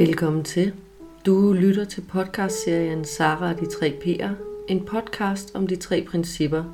Velkommen 0.00 0.44
til. 0.44 0.72
Du 1.26 1.52
lytter 1.52 1.84
til 1.84 2.00
podcastserien 2.00 3.04
Sara 3.04 3.52
og 3.52 3.60
de 3.60 3.66
tre 3.66 3.94
P'er, 4.04 4.30
en 4.68 4.84
podcast 4.84 5.54
om 5.54 5.66
de 5.66 5.76
tre 5.76 6.06
principper. 6.08 6.64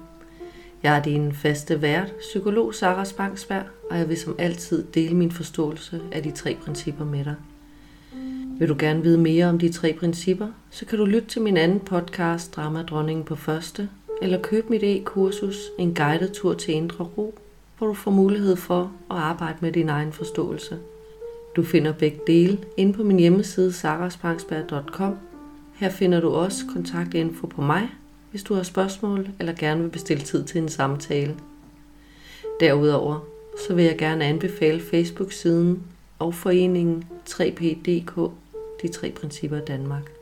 Jeg 0.83 0.99
er 0.99 1.03
din 1.03 1.33
faste 1.33 1.83
vært, 1.83 2.15
psykolog 2.19 2.75
Sara 2.75 3.05
Spangsberg, 3.05 3.65
og 3.91 3.99
jeg 3.99 4.09
vil 4.09 4.17
som 4.17 4.35
altid 4.39 4.85
dele 4.95 5.15
min 5.15 5.33
forståelse 5.33 6.01
af 6.13 6.23
de 6.23 6.31
tre 6.31 6.57
principper 6.65 7.05
med 7.05 7.25
dig. 7.25 7.35
Vil 8.59 8.69
du 8.69 8.77
gerne 8.79 9.03
vide 9.03 9.19
mere 9.19 9.47
om 9.47 9.59
de 9.59 9.73
tre 9.73 9.93
principper, 9.93 10.49
så 10.71 10.87
kan 10.87 10.99
du 10.99 11.05
lytte 11.05 11.29
til 11.29 11.43
min 11.43 11.57
anden 11.57 11.81
podcast, 11.81 12.57
Drama 12.57 12.83
Dronningen 12.83 13.25
på 13.25 13.35
første, 13.35 13.89
eller 14.23 14.43
købe 14.43 14.67
mit 14.71 14.83
e-kursus, 14.83 15.57
En 15.79 15.95
guided 15.95 16.31
tur 16.35 16.55
til 16.55 16.75
indre 16.75 17.05
ro, 17.05 17.39
hvor 17.79 17.87
du 17.87 17.95
får 17.95 18.11
mulighed 18.11 18.57
for 18.57 18.93
at 19.11 19.17
arbejde 19.17 19.59
med 19.61 19.73
din 19.73 19.89
egen 19.89 20.13
forståelse. 20.13 20.79
Du 21.57 21.63
finder 21.63 21.93
begge 21.93 22.21
dele 22.27 22.59
inde 22.77 22.93
på 22.93 23.03
min 23.03 23.19
hjemmeside 23.19 23.73
saraspangsberg.com. 23.73 25.19
Her 25.75 25.91
finder 25.91 26.21
du 26.21 26.31
også 26.31 26.65
kontaktinfo 26.73 27.47
på 27.47 27.63
mig, 27.63 27.89
hvis 28.31 28.43
du 28.43 28.55
har 28.55 28.63
spørgsmål 28.63 29.29
eller 29.39 29.53
gerne 29.53 29.83
vil 29.83 29.91
bestille 29.91 30.23
tid 30.23 30.45
til 30.45 30.63
en 30.63 30.69
samtale. 30.69 31.37
Derudover 32.61 33.21
så 33.67 33.75
vil 33.75 33.85
jeg 33.85 33.99
gerne 33.99 34.25
anbefale 34.25 34.81
Facebook-siden 34.81 35.83
og 36.19 36.35
foreningen 36.35 37.05
3PDK, 37.29 38.31
de 38.83 38.89
tre 38.89 39.11
principper 39.11 39.61
Danmark. 39.61 40.13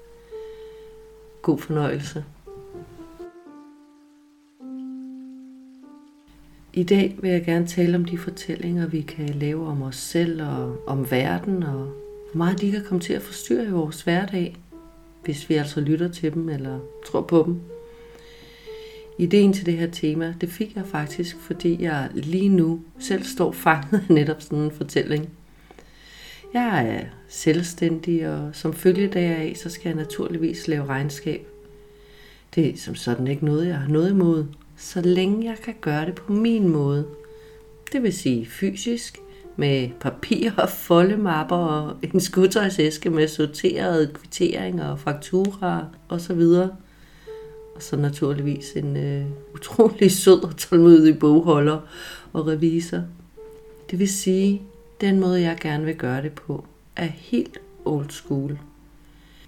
God 1.42 1.58
fornøjelse. 1.58 2.24
I 6.76 6.82
dag 6.82 7.16
vil 7.20 7.30
jeg 7.30 7.44
gerne 7.44 7.66
tale 7.66 7.96
om 7.96 8.04
de 8.04 8.18
fortællinger, 8.18 8.86
vi 8.86 9.00
kan 9.00 9.28
lave 9.28 9.66
om 9.66 9.82
os 9.82 9.96
selv 9.96 10.42
og 10.42 10.76
om 10.86 11.10
verden, 11.10 11.62
og 11.62 11.78
hvor 11.78 12.34
meget 12.34 12.60
de 12.60 12.70
kan 12.70 12.84
komme 12.84 13.00
til 13.00 13.12
at 13.12 13.22
forstyrre 13.22 13.66
i 13.66 13.70
vores 13.70 14.02
hverdag, 14.02 14.56
hvis 15.24 15.48
vi 15.48 15.54
altså 15.54 15.80
lytter 15.80 16.08
til 16.08 16.34
dem 16.34 16.48
eller 16.48 16.78
tror 17.06 17.20
på 17.20 17.42
dem. 17.46 17.60
Ideen 19.18 19.52
til 19.52 19.66
det 19.66 19.74
her 19.74 19.90
tema, 19.90 20.34
det 20.40 20.48
fik 20.48 20.76
jeg 20.76 20.86
faktisk, 20.86 21.36
fordi 21.40 21.82
jeg 21.82 22.08
lige 22.14 22.48
nu 22.48 22.80
selv 22.98 23.24
står 23.24 23.52
fanget 23.52 24.04
af 24.08 24.14
netop 24.14 24.42
sådan 24.42 24.58
en 24.58 24.70
fortælling. 24.70 25.28
Jeg 26.54 26.88
er 26.88 27.04
selvstændig, 27.28 28.28
og 28.28 28.50
som 28.52 28.72
følge 28.72 29.08
deraf, 29.08 29.56
så 29.56 29.70
skal 29.70 29.88
jeg 29.88 29.96
naturligvis 29.96 30.68
lave 30.68 30.86
regnskab. 30.86 31.46
Det 32.54 32.66
er 32.66 32.76
som 32.76 32.94
sådan 32.94 33.26
ikke 33.26 33.44
noget, 33.44 33.66
jeg 33.66 33.78
har 33.78 33.88
noget 33.88 34.10
imod, 34.10 34.44
så 34.84 35.00
længe 35.00 35.46
jeg 35.46 35.56
kan 35.64 35.74
gøre 35.80 36.06
det 36.06 36.14
på 36.14 36.32
min 36.32 36.68
måde. 36.68 37.06
Det 37.92 38.02
vil 38.02 38.12
sige 38.12 38.46
fysisk, 38.46 39.18
med 39.56 39.88
papir 40.00 40.50
og 40.58 40.68
foldemapper 40.68 41.56
og 41.56 41.96
en 42.02 42.20
skudtøjsæske 42.20 43.10
med 43.10 43.28
sorterede 43.28 44.10
kvitteringer 44.14 44.88
og 44.88 44.98
fakturer 44.98 45.84
osv. 46.08 46.40
Og 47.74 47.82
så 47.82 47.96
naturligvis 47.96 48.72
en 48.72 48.96
øh, 48.96 49.26
utrolig 49.54 50.12
sød 50.12 50.44
og 50.44 50.56
tålmodig 50.56 51.18
bogholder 51.18 51.80
og 52.32 52.46
revisor. 52.46 53.02
Det 53.90 53.98
vil 53.98 54.08
sige, 54.08 54.62
den 55.00 55.20
måde 55.20 55.40
jeg 55.40 55.56
gerne 55.60 55.84
vil 55.84 55.96
gøre 55.96 56.22
det 56.22 56.32
på, 56.32 56.64
er 56.96 57.06
helt 57.06 57.58
old 57.84 58.10
school. 58.10 58.58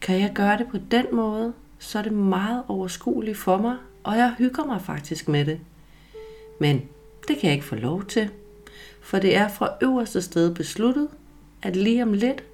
Kan 0.00 0.20
jeg 0.20 0.32
gøre 0.34 0.58
det 0.58 0.66
på 0.70 0.78
den 0.90 1.06
måde, 1.12 1.52
så 1.78 1.98
er 1.98 2.02
det 2.02 2.12
meget 2.12 2.62
overskueligt 2.68 3.38
for 3.38 3.58
mig 3.58 3.76
og 4.06 4.16
jeg 4.16 4.34
hygger 4.38 4.64
mig 4.64 4.82
faktisk 4.82 5.28
med 5.28 5.44
det. 5.44 5.60
Men 6.60 6.76
det 7.28 7.38
kan 7.38 7.44
jeg 7.44 7.52
ikke 7.52 7.64
få 7.64 7.74
lov 7.74 8.04
til, 8.04 8.30
for 9.00 9.18
det 9.18 9.36
er 9.36 9.48
fra 9.48 9.70
øverste 9.82 10.22
sted 10.22 10.54
besluttet, 10.54 11.08
at 11.62 11.76
lige 11.76 12.02
om 12.02 12.12
lidt, 12.12 12.44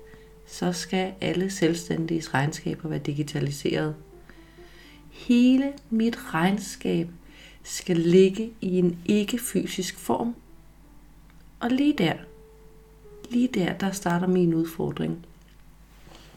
så 0.47 0.73
skal 0.73 1.13
alle 1.21 1.51
selvstændiges 1.51 2.35
regnskaber 2.35 2.89
være 2.89 2.99
digitaliseret. 2.99 3.95
Hele 5.11 5.73
mit 5.91 6.35
regnskab 6.35 7.09
skal 7.63 7.97
ligge 7.97 8.53
i 8.61 8.79
en 8.79 8.99
ikke-fysisk 9.05 9.99
form. 9.99 10.35
Og 11.61 11.71
lige 11.71 11.95
der, 11.99 12.15
lige 13.31 13.49
der, 13.49 13.73
der 13.73 13.91
starter 13.91 14.27
min 14.27 14.55
udfordring. 14.55 15.27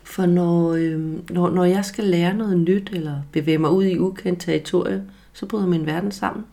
For 0.05 0.25
når, 0.25 0.73
øh, 0.73 0.99
når, 1.29 1.49
når 1.49 1.63
jeg 1.63 1.85
skal 1.85 2.03
lære 2.03 2.33
noget 2.33 2.57
nyt, 2.57 2.89
eller 2.93 3.21
bevæge 3.31 3.57
mig 3.57 3.71
ud 3.71 3.83
i 3.83 3.99
ukendt 3.99 4.41
territorie, 4.41 5.03
så 5.33 5.45
bryder 5.45 5.67
min 5.67 5.85
verden 5.85 6.11
sammen. 6.11 6.45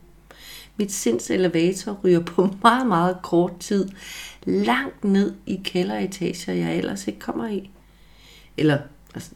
Mit 0.77 0.93
sinds 0.93 1.31
elevator 1.31 2.01
ryger 2.05 2.21
på 2.21 2.49
meget, 2.63 2.87
meget 2.87 3.17
kort 3.23 3.59
tid 3.61 3.89
langt 4.45 5.05
ned 5.05 5.35
i 5.47 5.61
kælderetager, 5.65 6.53
jeg 6.53 6.77
ellers 6.77 7.09
ikke 7.09 7.21
kommer 7.21 7.49
i. 7.49 7.71
Eller, 8.57 8.79
altså, 9.15 9.31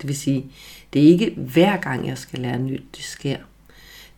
det 0.00 0.08
vil 0.08 0.16
sige, 0.16 0.46
det 0.92 1.02
er 1.02 1.06
ikke 1.06 1.34
hver 1.36 1.76
gang, 1.76 2.06
jeg 2.06 2.18
skal 2.18 2.38
lære 2.38 2.58
nyt, 2.58 2.82
det 2.96 3.04
sker. 3.04 3.36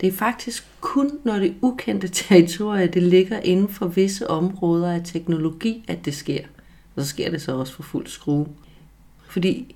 Det 0.01 0.07
er 0.07 0.13
faktisk 0.13 0.67
kun, 0.81 1.11
når 1.23 1.39
det 1.39 1.55
ukendte 1.61 2.07
territorie, 2.27 2.87
det 2.87 3.03
ligger 3.03 3.39
inden 3.39 3.69
for 3.69 3.87
visse 3.87 4.29
områder 4.29 4.93
af 4.93 5.01
teknologi, 5.03 5.85
at 5.87 6.05
det 6.05 6.15
sker. 6.15 6.41
Og 6.95 7.03
så 7.03 7.09
sker 7.09 7.31
det 7.31 7.41
så 7.41 7.57
også 7.57 7.73
for 7.73 7.83
fuld 7.83 8.07
skrue. 8.07 8.47
Fordi 9.33 9.75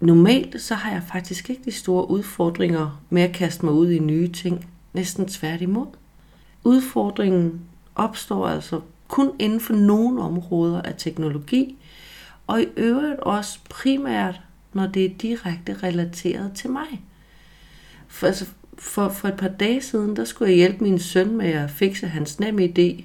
normalt 0.00 0.60
så 0.60 0.74
har 0.74 0.92
jeg 0.92 1.02
faktisk 1.12 1.50
ikke 1.50 1.62
de 1.64 1.72
store 1.72 2.10
udfordringer 2.10 3.02
med 3.10 3.22
at 3.22 3.32
kaste 3.32 3.64
mig 3.64 3.74
ud 3.74 3.90
i 3.90 3.98
nye 3.98 4.28
ting. 4.28 4.66
Næsten 4.92 5.28
tværtimod. 5.28 5.86
Udfordringen 6.64 7.60
opstår 7.94 8.48
altså 8.48 8.80
kun 9.08 9.30
inden 9.38 9.60
for 9.60 9.74
nogle 9.74 10.22
områder 10.22 10.82
af 10.82 10.94
teknologi, 10.98 11.76
og 12.46 12.62
i 12.62 12.66
øvrigt 12.76 13.20
også 13.20 13.58
primært, 13.70 14.40
når 14.72 14.86
det 14.86 15.04
er 15.04 15.14
direkte 15.22 15.76
relateret 15.82 16.52
til 16.54 16.70
mig. 16.70 17.02
For, 18.08 18.26
altså, 18.26 18.46
for, 18.78 19.08
for 19.08 19.28
et 19.28 19.36
par 19.36 19.48
dage 19.48 19.82
siden, 19.82 20.16
der 20.16 20.24
skulle 20.24 20.50
jeg 20.50 20.56
hjælpe 20.56 20.84
min 20.84 20.98
søn 20.98 21.36
med 21.36 21.50
at 21.50 21.70
fikse 21.70 22.06
hans 22.06 22.40
nemme 22.40 22.64
idé 22.64 23.04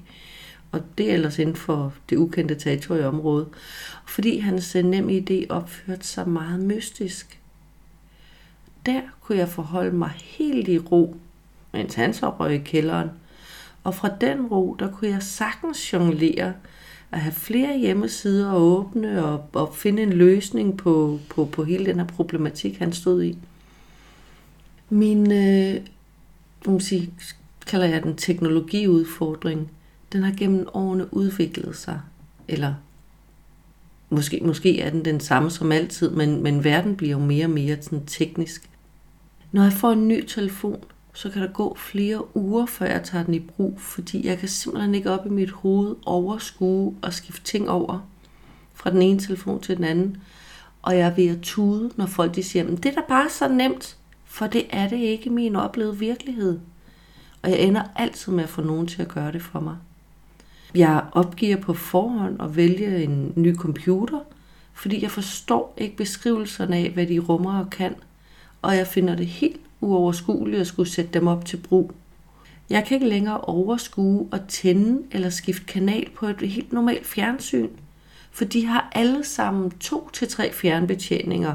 og 0.74 0.82
det 0.98 1.10
er 1.10 1.14
ellers 1.14 1.40
inden 1.40 1.56
for 1.56 1.94
det 2.10 2.18
ukendte 2.18 2.56
territorieområde, 2.56 3.48
fordi 4.08 4.38
hans 4.38 4.76
øh, 4.76 4.84
nem 4.86 5.10
idé 5.10 5.46
opførte 5.50 6.08
sig 6.08 6.30
meget 6.30 6.60
mystisk. 6.60 7.40
Der 8.86 9.02
kunne 9.22 9.38
jeg 9.38 9.50
forholde 9.50 9.96
mig 9.96 10.12
helt 10.18 10.68
i 10.68 10.80
ro, 10.80 11.16
mens 11.72 11.94
han 11.94 12.14
så 12.14 12.30
røg 12.30 12.54
i 12.54 12.58
kælderen, 12.58 13.10
og 13.84 13.96
fra 13.96 14.10
den 14.22 14.46
ro, 14.46 14.76
der 14.80 14.92
kunne 14.92 15.12
jeg 15.12 15.24
sagtens 15.24 15.94
jonglere 15.94 16.54
at 17.12 17.20
have 17.20 17.34
flere 17.34 17.80
hjemmesider 17.80 18.52
at 18.52 18.58
åbne 18.58 19.26
og, 19.26 19.46
og 19.54 19.76
finde 19.76 20.04
en 20.04 20.14
løsning 20.14 20.78
på, 20.78 21.20
på, 21.30 21.46
på 21.46 21.64
hele 21.64 21.86
den 21.86 22.00
her 22.00 22.08
problematik, 22.08 22.78
han 22.78 22.94
stod 22.94 23.24
i. 23.24 23.38
Min, 24.90 25.32
øh, 25.32 25.82
man 26.66 26.80
sige, 26.80 27.14
kalder 27.68 27.86
jeg 27.86 28.04
den 28.04 28.16
teknologiudfordring, 28.16 29.72
den 30.14 30.24
har 30.24 30.34
gennem 30.38 30.68
årene 30.74 31.14
udviklet 31.14 31.76
sig. 31.76 32.00
Eller 32.48 32.74
måske, 34.10 34.40
måske 34.44 34.82
er 34.82 34.90
den 34.90 35.06
den 35.06 35.20
samme 35.20 35.50
som 35.50 35.72
altid, 35.72 36.10
men, 36.10 36.44
men 36.44 36.64
verden 36.64 36.96
bliver 36.96 37.12
jo 37.12 37.20
mere 37.20 37.46
og 37.46 37.50
mere 37.50 37.82
sådan 37.82 38.06
teknisk. 38.06 38.70
Når 39.52 39.64
jeg 39.64 39.74
får 39.74 39.92
en 39.92 40.08
ny 40.08 40.26
telefon, 40.26 40.84
så 41.14 41.30
kan 41.30 41.42
der 41.42 41.48
gå 41.48 41.76
flere 41.78 42.38
uger, 42.38 42.66
før 42.66 42.86
jeg 42.86 43.04
tager 43.04 43.24
den 43.24 43.34
i 43.34 43.40
brug, 43.40 43.80
fordi 43.82 44.28
jeg 44.28 44.38
kan 44.38 44.50
simpelthen 44.50 44.96
ikke 44.96 45.12
op 45.12 45.26
i 45.26 45.30
mit 45.30 45.52
hoved 45.52 45.96
overskue 46.06 46.96
og 47.02 47.14
skifte 47.14 47.44
ting 47.44 47.70
over 47.70 48.08
fra 48.74 48.90
den 48.90 49.02
ene 49.02 49.20
telefon 49.20 49.62
til 49.62 49.78
den 49.78 49.84
anden. 49.84 50.18
Og 50.82 50.98
jeg 50.98 51.08
er 51.08 51.16
ved 51.16 51.28
at 51.28 51.42
tude, 51.42 51.92
når 51.96 52.06
folk 52.06 52.36
de 52.36 52.44
siger, 52.44 52.76
det 52.76 52.86
er 52.86 52.92
da 52.92 53.02
bare 53.08 53.30
så 53.30 53.48
nemt, 53.48 53.98
for 54.26 54.48
det 54.48 54.66
er 54.70 54.90
det 54.90 54.98
ikke 54.98 55.30
min 55.30 55.56
oplevede 55.56 55.98
virkelighed. 55.98 56.60
Og 57.42 57.50
jeg 57.50 57.60
ender 57.60 57.84
altid 57.96 58.32
med 58.32 58.44
at 58.44 58.50
få 58.50 58.62
nogen 58.62 58.88
til 58.88 59.02
at 59.02 59.08
gøre 59.08 59.32
det 59.32 59.42
for 59.42 59.60
mig. 59.60 59.76
Jeg 60.76 61.04
opgiver 61.12 61.58
på 61.58 61.74
forhånd 61.74 62.42
at 62.42 62.56
vælge 62.56 63.04
en 63.04 63.34
ny 63.36 63.56
computer, 63.56 64.20
fordi 64.74 65.04
jeg 65.04 65.12
forstår 65.12 65.74
ikke 65.78 65.96
beskrivelserne 65.98 66.76
af, 66.76 66.90
hvad 66.90 67.08
de 67.08 67.20
rummer 67.20 67.60
og 67.60 67.70
kan, 67.70 67.96
og 68.62 68.78
jeg 68.78 68.88
finder 68.88 69.16
det 69.16 69.28
helt 69.28 69.62
uoverskueligt 69.82 70.62
at 70.62 70.68
skulle 70.68 70.90
sætte 70.90 71.12
dem 71.14 71.28
op 71.28 71.46
til 71.46 71.58
brug. 71.58 71.92
Jeg 72.70 72.86
kan 72.86 72.96
ikke 72.96 73.10
længere 73.10 73.42
overskue 73.42 74.28
og 74.32 74.40
tænde 74.48 75.04
eller 75.12 75.30
skifte 75.30 75.66
kanal 75.66 76.10
på 76.16 76.26
et 76.26 76.42
helt 76.42 76.74
normalt 76.74 77.06
fjernsyn, 77.06 77.70
for 78.32 78.46
de 78.46 78.66
har 78.66 78.90
alle 78.92 79.24
sammen 79.24 79.72
to 79.72 80.10
til 80.14 80.28
tre 80.28 80.54
fjernbetjeninger, 80.54 81.54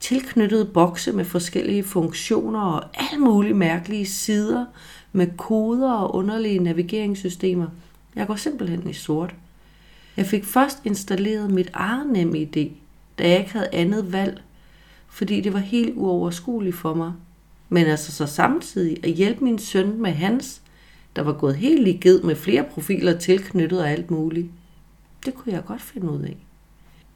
tilknyttede 0.00 0.64
bokse 0.64 1.12
med 1.12 1.24
forskellige 1.24 1.84
funktioner 1.84 2.60
og 2.60 2.84
alle 2.94 3.20
mulige 3.20 3.54
mærkelige 3.54 4.06
sider 4.06 4.64
med 5.12 5.26
koder 5.36 5.92
og 5.92 6.14
underlige 6.14 6.58
navigeringssystemer– 6.58 7.66
jeg 8.18 8.26
går 8.26 8.36
simpelthen 8.36 8.90
i 8.90 8.92
sort. 8.92 9.34
Jeg 10.16 10.26
fik 10.26 10.44
først 10.44 10.78
installeret 10.84 11.50
mit 11.50 11.70
eget 11.72 12.06
nem 12.06 12.34
idé, 12.34 12.68
da 13.18 13.28
jeg 13.28 13.38
ikke 13.38 13.52
havde 13.52 13.68
andet 13.72 14.12
valg, 14.12 14.42
fordi 15.08 15.40
det 15.40 15.52
var 15.52 15.58
helt 15.58 15.92
uoverskueligt 15.96 16.76
for 16.76 16.94
mig. 16.94 17.12
Men 17.68 17.86
altså 17.86 18.12
så 18.12 18.26
samtidig 18.26 19.04
at 19.04 19.10
hjælpe 19.10 19.44
min 19.44 19.58
søn 19.58 20.02
med 20.02 20.10
hans, 20.10 20.60
der 21.16 21.22
var 21.22 21.32
gået 21.32 21.56
helt 21.56 21.88
i 21.88 21.92
ged 21.92 22.22
med 22.22 22.36
flere 22.36 22.64
profiler 22.64 23.18
tilknyttet 23.18 23.80
og 23.80 23.90
alt 23.90 24.10
muligt. 24.10 24.46
Det 25.26 25.34
kunne 25.34 25.52
jeg 25.52 25.64
godt 25.64 25.82
finde 25.82 26.10
ud 26.10 26.22
af. 26.22 26.36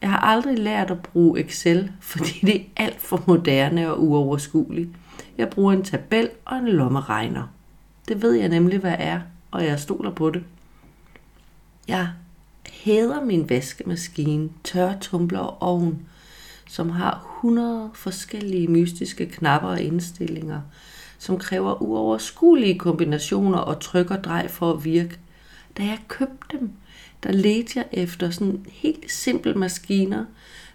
Jeg 0.01 0.09
har 0.09 0.19
aldrig 0.19 0.59
lært 0.59 0.91
at 0.91 1.01
bruge 1.01 1.39
Excel, 1.39 1.91
fordi 2.11 2.39
det 2.41 2.55
er 2.55 2.63
alt 2.75 3.01
for 3.01 3.23
moderne 3.27 3.91
og 3.91 4.03
uoverskueligt. 4.03 4.89
Jeg 5.37 5.49
bruger 5.49 5.73
en 5.73 5.83
tabel 5.83 6.29
og 6.45 6.57
en 6.57 6.67
lommeregner. 6.67 7.43
Det 8.07 8.21
ved 8.21 8.33
jeg 8.33 8.49
nemlig, 8.49 8.79
hvad 8.79 8.95
er, 8.99 9.21
og 9.51 9.65
jeg 9.65 9.79
stoler 9.79 10.11
på 10.11 10.29
det. 10.29 10.43
Jeg 11.87 12.09
hader 12.83 13.25
min 13.25 13.49
vaskemaskine, 13.49 14.49
tørretumbler 14.63 15.39
og 15.39 15.61
ovn, 15.61 16.05
som 16.69 16.89
har 16.89 17.37
100 17.37 17.89
forskellige 17.93 18.67
mystiske 18.67 19.25
knapper 19.25 19.69
og 19.69 19.81
indstillinger, 19.81 20.61
som 21.19 21.39
kræver 21.39 21.81
uoverskuelige 21.81 22.79
kombinationer 22.79 23.57
og 23.57 23.81
tryk 23.81 24.11
og 24.11 24.23
drej 24.23 24.47
for 24.47 24.73
at 24.73 24.85
virke. 24.85 25.19
Da 25.77 25.83
jeg 25.83 25.99
købte 26.07 26.57
dem, 26.57 26.71
der 27.23 27.31
ledte 27.31 27.71
jeg 27.75 27.85
efter 27.91 28.29
sådan 28.29 28.65
helt 28.69 29.11
simple 29.11 29.53
maskiner 29.53 30.25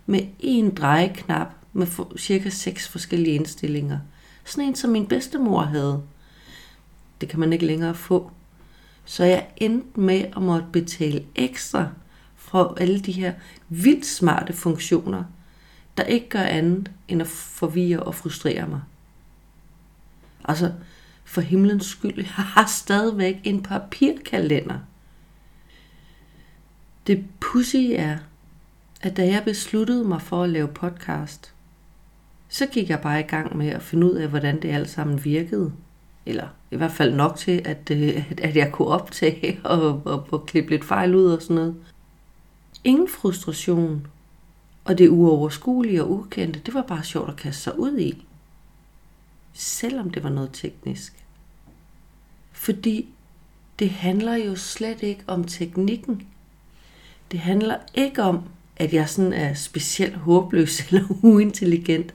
med 0.06 0.20
en 0.40 0.74
drejeknap 0.74 1.48
med 1.72 1.86
cirka 2.18 2.50
seks 2.50 2.88
forskellige 2.88 3.34
indstillinger. 3.34 3.98
Sådan 4.44 4.68
en, 4.68 4.74
som 4.74 4.90
min 4.90 5.06
bedstemor 5.06 5.62
havde. 5.62 6.02
Det 7.20 7.28
kan 7.28 7.40
man 7.40 7.52
ikke 7.52 7.66
længere 7.66 7.94
få. 7.94 8.30
Så 9.08 9.24
jeg 9.24 9.48
endte 9.56 10.00
med 10.00 10.24
at 10.36 10.42
måtte 10.42 10.66
betale 10.72 11.24
ekstra 11.34 11.88
for 12.36 12.76
alle 12.80 13.00
de 13.00 13.12
her 13.12 13.32
vildt 13.68 14.06
smarte 14.06 14.52
funktioner, 14.52 15.24
der 15.96 16.02
ikke 16.02 16.28
gør 16.28 16.42
andet 16.42 16.90
end 17.08 17.22
at 17.22 17.28
forvirre 17.28 18.02
og 18.02 18.14
frustrere 18.14 18.68
mig. 18.68 18.80
Altså, 20.44 20.72
for 21.24 21.40
himlens 21.40 21.86
skyld, 21.86 22.16
jeg 22.16 22.26
har 22.26 22.66
stadigvæk 22.66 23.36
en 23.44 23.62
papirkalender. 23.62 24.78
Det 27.06 27.24
pussy 27.40 27.86
er, 27.92 28.18
at 29.00 29.16
da 29.16 29.26
jeg 29.26 29.44
besluttede 29.44 30.04
mig 30.04 30.22
for 30.22 30.44
at 30.44 30.50
lave 30.50 30.68
podcast, 30.68 31.54
så 32.48 32.66
gik 32.66 32.90
jeg 32.90 33.00
bare 33.00 33.20
i 33.20 33.26
gang 33.26 33.56
med 33.56 33.68
at 33.68 33.82
finde 33.82 34.06
ud 34.06 34.14
af, 34.14 34.28
hvordan 34.28 34.62
det 34.62 34.70
alt 34.70 34.90
sammen 34.90 35.24
virkede. 35.24 35.72
Eller 36.26 36.48
i 36.70 36.76
hvert 36.76 36.92
fald 36.92 37.14
nok 37.14 37.36
til, 37.36 37.62
at, 37.64 37.90
øh, 37.90 38.32
at 38.46 38.56
jeg 38.56 38.72
kunne 38.72 38.88
optage 38.88 39.60
og, 39.64 40.02
og, 40.04 40.26
og 40.30 40.46
klippe 40.46 40.70
lidt 40.70 40.84
fejl 40.84 41.14
ud 41.14 41.32
og 41.32 41.42
sådan 41.42 41.56
noget. 41.56 41.76
Ingen 42.84 43.08
frustration, 43.08 44.06
og 44.84 44.98
det 44.98 45.08
uoverskuelige 45.08 46.02
og 46.02 46.10
ukendte, 46.10 46.60
det 46.66 46.74
var 46.74 46.82
bare 46.82 47.04
sjovt 47.04 47.30
at 47.30 47.36
kaste 47.36 47.62
sig 47.62 47.78
ud 47.78 47.98
i. 47.98 48.26
Selvom 49.52 50.10
det 50.10 50.22
var 50.22 50.28
noget 50.28 50.50
teknisk. 50.52 51.24
Fordi 52.52 53.08
det 53.78 53.90
handler 53.90 54.34
jo 54.34 54.56
slet 54.56 55.02
ikke 55.02 55.22
om 55.26 55.44
teknikken. 55.44 56.26
Det 57.30 57.40
handler 57.40 57.76
ikke 57.94 58.22
om, 58.22 58.42
at 58.76 58.92
jeg 58.92 59.08
sådan 59.08 59.32
er 59.32 59.54
specielt 59.54 60.16
håbløs 60.16 60.80
eller 60.88 61.04
uintelligent. 61.22 62.14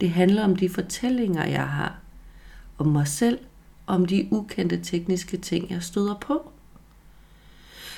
Det 0.00 0.10
handler 0.10 0.44
om 0.44 0.56
de 0.56 0.68
fortællinger, 0.68 1.46
jeg 1.46 1.68
har. 1.68 1.98
Om 2.78 2.86
mig 2.86 3.08
selv, 3.08 3.38
om 3.88 4.06
de 4.06 4.28
ukendte 4.30 4.80
tekniske 4.82 5.36
ting, 5.36 5.70
jeg 5.70 5.82
støder 5.82 6.14
på. 6.14 6.50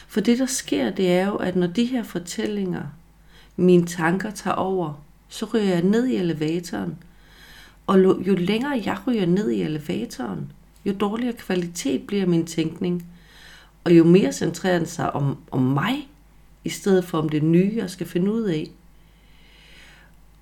For 0.09 0.21
det, 0.21 0.39
der 0.39 0.47
sker, 0.47 0.91
det 0.91 1.13
er 1.13 1.27
jo, 1.27 1.37
at 1.37 1.57
når 1.57 1.67
de 1.67 1.85
her 1.85 2.03
fortællinger, 2.03 2.83
mine 3.57 3.87
tanker 3.87 4.31
tager 4.31 4.55
over, 4.55 5.03
så 5.29 5.47
ryger 5.47 5.65
jeg 5.65 5.83
ned 5.83 6.07
i 6.07 6.17
elevatoren. 6.17 6.99
Og 7.87 7.99
jo 7.99 8.35
længere 8.35 8.83
jeg 8.85 8.99
ryger 9.07 9.27
ned 9.27 9.51
i 9.51 9.63
elevatoren, 9.63 10.53
jo 10.85 10.95
dårligere 11.01 11.37
kvalitet 11.37 12.07
bliver 12.07 12.27
min 12.27 12.47
tænkning. 12.47 13.07
Og 13.85 13.93
jo 13.93 14.05
mere 14.05 14.33
centrerer 14.33 14.79
den 14.79 14.87
sig 14.87 15.13
om, 15.15 15.37
om 15.51 15.63
mig, 15.63 16.09
i 16.65 16.69
stedet 16.69 17.05
for 17.05 17.19
om 17.19 17.29
det 17.29 17.43
nye, 17.43 17.73
jeg 17.77 17.91
skal 17.91 18.07
finde 18.07 18.33
ud 18.33 18.43
af. 18.43 18.71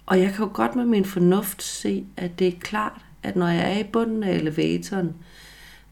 Og 0.06 0.20
jeg 0.20 0.34
kan 0.34 0.44
jo 0.44 0.50
godt 0.54 0.76
med 0.76 0.84
min 0.84 1.04
fornuft 1.04 1.62
se, 1.62 2.06
at 2.16 2.38
det 2.38 2.48
er 2.48 2.58
klart, 2.60 3.04
at 3.23 3.37
når 3.37 3.49
jeg 3.49 3.75
er 3.75 3.79
i 3.79 3.85
bunden 3.93 4.23
af 4.23 4.35
elevatoren 4.35 5.15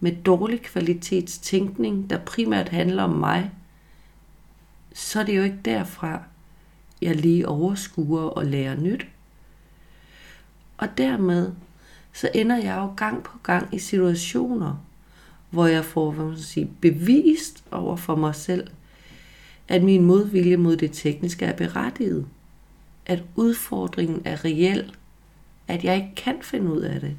med 0.01 0.13
dårlig 0.13 0.63
kvalitetstænkning, 0.63 2.11
der 2.11 2.19
primært 2.19 2.69
handler 2.69 3.03
om 3.03 3.11
mig, 3.11 3.51
så 4.95 5.21
er 5.21 5.25
det 5.25 5.37
jo 5.37 5.43
ikke 5.43 5.61
derfra, 5.65 6.23
jeg 7.03 7.17
lige 7.17 7.49
overskuer 7.49 8.23
og 8.23 8.47
lærer 8.47 8.81
nyt. 8.81 9.07
Og 10.79 10.89
dermed 10.99 11.53
så 12.13 12.31
ender 12.35 12.57
jeg 12.57 12.77
jo 12.77 12.95
gang 12.97 13.23
på 13.23 13.39
gang 13.43 13.75
i 13.75 13.79
situationer, 13.79 14.85
hvor 15.51 15.67
jeg 15.67 15.85
får 15.85 16.11
hvad 16.11 16.25
man 16.25 16.39
sige, 16.39 16.71
bevist 16.81 17.65
over 17.71 17.97
for 17.97 18.17
mig 18.17 18.35
selv, 18.35 18.71
at 19.69 19.83
min 19.83 20.05
modvilje 20.05 20.57
mod 20.57 20.77
det 20.77 20.93
tekniske 20.93 21.45
er 21.45 21.57
berettiget. 21.57 22.27
At 23.07 23.23
udfordringen 23.35 24.23
er 24.25 24.45
reel. 24.45 24.95
At 25.69 25.85
jeg 25.85 25.97
ikke 25.97 26.15
kan 26.17 26.37
finde 26.43 26.73
ud 26.73 26.81
af 26.81 27.01
det. 27.01 27.17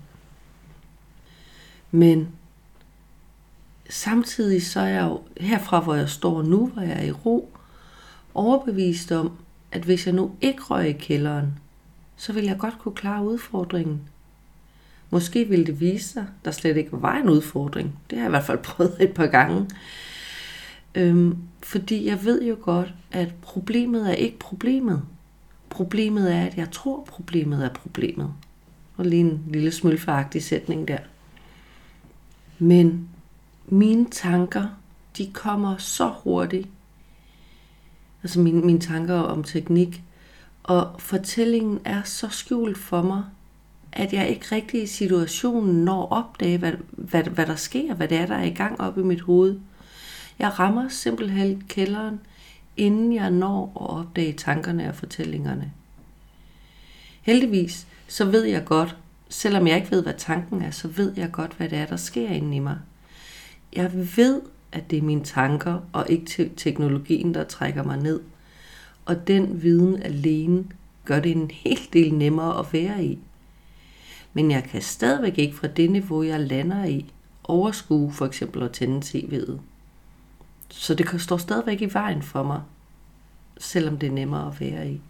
Men 1.92 2.28
samtidig 3.90 4.66
så 4.66 4.80
er 4.80 4.88
jeg 4.88 5.04
jo 5.04 5.22
herfra, 5.40 5.80
hvor 5.80 5.96
jeg 5.96 6.10
står 6.10 6.42
nu, 6.42 6.68
hvor 6.68 6.82
jeg 6.82 6.98
er 7.00 7.04
i 7.04 7.12
ro, 7.12 7.50
overbevist 8.34 9.12
om, 9.12 9.32
at 9.72 9.82
hvis 9.82 10.06
jeg 10.06 10.16
nu 10.16 10.32
ikke 10.42 10.62
røg 10.62 10.90
i 10.90 10.94
kælderen, 10.94 11.60
så 12.18 12.34
vil 12.34 12.44
jeg 12.44 12.58
godt 12.58 12.80
kunne 12.80 12.96
klare 12.96 13.24
udfordringen. 13.24 14.02
Måske 15.10 15.46
ville 15.46 15.66
det 15.66 15.80
vise 15.80 16.10
sig, 16.10 16.28
der 16.46 16.52
slet 16.52 16.78
ikke 16.78 16.90
var 16.92 17.16
en 17.16 17.30
udfordring. 17.30 18.00
Det 18.10 18.18
har 18.18 18.26
jeg 18.26 18.30
i 18.30 18.36
hvert 18.36 18.44
fald 18.44 18.58
prøvet 18.70 18.98
et 19.00 19.14
par 19.14 19.28
gange. 19.28 19.70
Øhm, 20.96 21.38
fordi 21.64 22.06
jeg 22.06 22.26
ved 22.26 22.44
jo 22.44 22.58
godt, 22.62 22.94
at 23.12 23.34
problemet 23.42 24.10
er 24.10 24.14
ikke 24.14 24.40
problemet. 24.40 25.04
Problemet 25.70 26.34
er, 26.36 26.46
at 26.46 26.58
jeg 26.58 26.72
tror, 26.72 27.04
problemet 27.04 27.66
er 27.66 27.70
problemet. 27.70 28.34
Og 28.98 29.06
lige 29.06 29.22
en 29.22 29.44
lille 29.50 29.72
smølfagtig 29.72 30.44
sætning 30.44 30.88
der. 30.88 30.98
Men 32.60 33.10
mine 33.66 34.06
tanker, 34.12 34.68
de 35.18 35.32
kommer 35.34 35.78
så 35.78 36.14
hurtigt. 36.24 36.68
Altså 38.24 38.40
mine, 38.40 38.62
mine 38.62 38.80
tanker 38.80 39.16
om 39.16 39.44
teknik. 39.44 40.04
Og 40.64 40.96
fortællingen 41.00 41.80
er 41.86 42.04
så 42.04 42.30
skjult 42.30 42.78
for 42.78 43.02
mig, 43.02 43.24
at 43.92 44.14
jeg 44.14 44.30
ikke 44.30 44.46
rigtig 44.52 44.84
i 44.84 44.88
situationen 44.88 45.86
når 45.86 46.04
at 46.04 46.12
opdage, 46.12 46.58
hvad, 46.58 46.74
hvad, 46.92 47.24
hvad 47.24 47.46
der 47.46 47.56
sker, 47.56 47.94
hvad 47.94 48.08
det 48.08 48.18
er, 48.18 48.26
der 48.26 48.36
er 48.36 48.44
i 48.44 48.54
gang 48.54 48.82
op 48.82 48.98
i 48.98 49.02
mit 49.02 49.22
hoved. 49.22 49.60
Jeg 50.40 50.60
rammer 50.60 50.90
simpelthen 50.90 51.64
kælderen, 51.68 52.20
inden 52.78 53.14
jeg 53.14 53.32
når 53.32 53.72
at 53.76 54.00
opdage 54.00 54.34
tankerne 54.34 54.90
og 54.90 54.96
fortællingerne. 54.96 55.72
Heldigvis, 57.22 57.88
så 58.08 58.26
ved 58.26 58.44
jeg 58.44 58.66
godt, 58.66 58.98
selvom 59.30 59.68
jeg 59.68 59.76
ikke 59.76 59.92
ved, 59.92 60.04
hvad 60.04 60.14
tanken 60.18 60.62
er, 60.62 60.72
så 60.72 60.88
ved 60.88 61.14
jeg 61.18 61.32
godt, 61.32 61.54
hvad 61.54 61.70
det 61.70 61.78
er, 61.78 61.86
der 61.86 61.96
sker 61.96 62.30
inde 62.30 62.56
i 62.56 62.60
mig. 62.60 62.78
Jeg 63.74 63.92
ved, 64.18 64.42
at 64.72 64.92
det 64.92 64.98
er 64.98 65.02
mine 65.02 65.24
tanker 65.24 65.80
og 65.94 66.06
ikke 66.10 66.52
teknologien, 66.58 67.34
der 67.34 67.44
trækker 67.44 67.84
mig 67.84 67.98
ned. 67.98 68.22
Og 69.06 69.28
den 69.28 69.64
viden 69.64 70.04
alene 70.04 70.66
gør 71.06 71.20
det 71.20 71.32
en 71.32 71.52
hel 71.52 71.80
del 71.94 72.14
nemmere 72.14 72.60
at 72.60 72.74
være 72.74 73.06
i. 73.06 73.20
Men 74.34 74.52
jeg 74.52 74.64
kan 74.64 74.82
stadigvæk 74.82 75.38
ikke 75.38 75.56
fra 75.56 75.68
det 75.68 75.92
niveau, 75.92 76.24
jeg 76.24 76.40
lander 76.40 76.86
i, 76.86 77.06
overskue 77.44 78.14
for 78.14 78.26
eksempel 78.26 78.64
at 78.64 78.72
tænde 78.72 79.06
tv'et. 79.06 79.60
Så 80.70 80.94
det 80.94 81.08
kan 81.08 81.20
stå 81.20 81.38
stadigvæk 81.38 81.82
i 81.82 81.94
vejen 81.94 82.22
for 82.22 82.44
mig, 82.44 82.62
selvom 83.58 83.98
det 83.98 84.08
er 84.08 84.14
nemmere 84.14 84.48
at 84.48 84.60
være 84.60 84.92
i. 84.92 85.02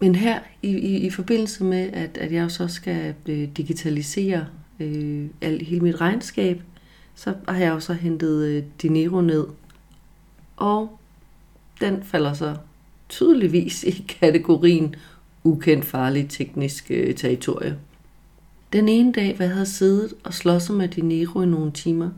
Men 0.00 0.14
her 0.14 0.40
i, 0.62 0.68
i, 0.68 0.96
i 0.96 1.10
forbindelse 1.10 1.64
med, 1.64 1.90
at, 1.92 2.18
at 2.18 2.32
jeg 2.32 2.50
så 2.50 2.68
skal 2.68 3.14
øh, 3.26 3.48
digitalisere 3.56 4.46
øh, 4.80 5.26
alt, 5.40 5.62
hele 5.62 5.80
mit 5.80 6.00
regnskab, 6.00 6.62
så 7.14 7.34
har 7.48 7.56
jeg 7.56 7.72
også 7.72 7.92
hentet 7.92 8.44
øh, 8.44 8.64
Dinero 8.82 9.20
ned. 9.20 9.46
Og 10.56 10.98
den 11.80 12.02
falder 12.02 12.32
så 12.32 12.56
tydeligvis 13.08 13.84
i 13.84 14.04
kategorien 14.20 14.94
ukendt 15.44 15.84
farlig 15.84 16.28
teknisk 16.28 16.90
øh, 16.90 17.14
territorie. 17.14 17.78
Den 18.72 18.88
ene 18.88 19.12
dag, 19.12 19.36
hvor 19.36 19.44
jeg 19.44 19.54
havde 19.54 19.66
siddet 19.66 20.14
og 20.24 20.34
slåsset 20.34 20.76
med 20.76 20.88
Dinero 20.88 21.42
i 21.42 21.46
nogle 21.46 21.72
timer, 21.72 22.10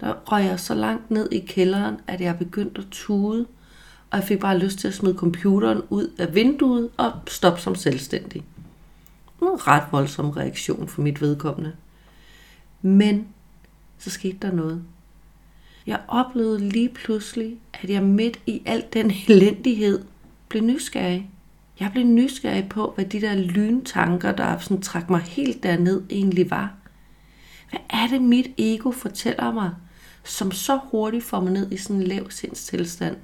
der 0.00 0.14
røg 0.32 0.44
jeg 0.44 0.60
så 0.60 0.74
langt 0.74 1.10
ned 1.10 1.28
i 1.32 1.38
kælderen, 1.38 1.96
at 2.06 2.20
jeg 2.20 2.38
begyndte 2.38 2.80
at 2.80 2.86
tude, 2.90 3.46
og 4.10 4.18
jeg 4.18 4.24
fik 4.24 4.38
bare 4.38 4.58
lyst 4.58 4.78
til 4.78 4.88
at 4.88 4.94
smide 4.94 5.14
computeren 5.14 5.82
ud 5.90 6.10
af 6.18 6.34
vinduet 6.34 6.90
og 6.96 7.12
stoppe 7.26 7.60
som 7.60 7.74
selvstændig. 7.74 8.42
En 9.42 9.66
ret 9.66 9.84
voldsom 9.92 10.30
reaktion 10.30 10.88
for 10.88 11.02
mit 11.02 11.20
vedkommende. 11.20 11.72
Men 12.82 13.28
så 13.98 14.10
skete 14.10 14.38
der 14.42 14.52
noget. 14.52 14.82
Jeg 15.86 16.00
oplevede 16.08 16.68
lige 16.68 16.88
pludselig, 16.88 17.58
at 17.82 17.90
jeg 17.90 18.02
midt 18.02 18.40
i 18.46 18.62
al 18.66 18.84
den 18.92 19.12
elendighed 19.28 20.04
blev 20.48 20.62
nysgerrig. 20.62 21.30
Jeg 21.80 21.90
blev 21.92 22.04
nysgerrig 22.04 22.68
på, 22.68 22.92
hvad 22.94 23.04
de 23.04 23.20
der 23.20 23.34
lyntanker, 23.34 24.32
der 24.32 24.58
sådan 24.58 24.82
trak 24.82 25.10
mig 25.10 25.20
helt 25.20 25.62
derned, 25.62 26.02
egentlig 26.10 26.50
var. 26.50 26.74
Hvad 27.70 27.80
er 27.90 28.06
det, 28.06 28.22
mit 28.22 28.46
ego 28.58 28.90
fortæller 28.90 29.52
mig, 29.52 29.70
som 30.24 30.52
så 30.52 30.80
hurtigt 30.90 31.24
får 31.24 31.40
mig 31.40 31.52
ned 31.52 31.72
i 31.72 31.76
sådan 31.76 31.96
en 31.96 32.02
lav 32.02 32.30
sindstilstand? 32.30 33.16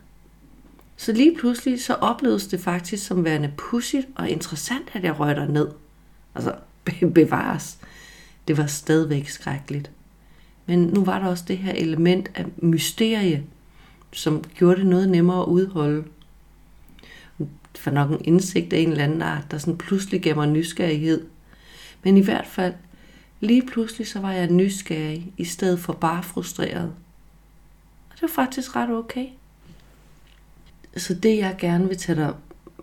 Så 0.96 1.12
lige 1.12 1.36
pludselig 1.38 1.84
så 1.84 1.94
opleves 1.94 2.46
det 2.46 2.60
faktisk 2.60 3.06
som 3.06 3.24
værende 3.24 3.52
pudsigt 3.56 4.06
og 4.14 4.28
interessant, 4.28 4.90
at 4.92 5.04
jeg 5.04 5.20
røg 5.20 5.48
ned. 5.48 5.68
Altså, 6.34 6.54
bevares. 7.14 7.78
Det 8.48 8.58
var 8.58 8.66
stadigvæk 8.66 9.28
skrækkeligt. 9.28 9.90
Men 10.66 10.78
nu 10.78 11.04
var 11.04 11.18
der 11.18 11.26
også 11.26 11.44
det 11.48 11.58
her 11.58 11.72
element 11.72 12.30
af 12.34 12.46
mysterie, 12.56 13.44
som 14.12 14.44
gjorde 14.54 14.76
det 14.76 14.86
noget 14.86 15.08
nemmere 15.08 15.40
at 15.40 15.46
udholde. 15.46 16.04
For 17.76 17.90
nok 17.90 18.10
en 18.10 18.20
indsigt 18.24 18.72
af 18.72 18.78
en 18.78 18.90
eller 18.90 19.04
anden 19.04 19.22
art, 19.22 19.50
der 19.50 19.58
sådan 19.58 19.78
pludselig 19.78 20.22
gav 20.22 20.36
mig 20.36 20.48
nysgerrighed. 20.48 21.26
Men 22.02 22.16
i 22.16 22.20
hvert 22.20 22.46
fald, 22.46 22.74
lige 23.40 23.62
pludselig 23.66 24.06
så 24.06 24.20
var 24.20 24.32
jeg 24.32 24.50
nysgerrig, 24.50 25.32
i 25.36 25.44
stedet 25.44 25.80
for 25.80 25.92
bare 25.92 26.22
frustreret. 26.22 26.92
Og 28.10 28.14
det 28.14 28.22
var 28.22 28.28
faktisk 28.28 28.76
ret 28.76 28.90
okay. 28.90 29.26
Så 30.96 31.14
det 31.14 31.36
jeg 31.36 31.56
gerne 31.58 31.88
vil 31.88 31.96
tage 31.96 32.16
dig 32.16 32.34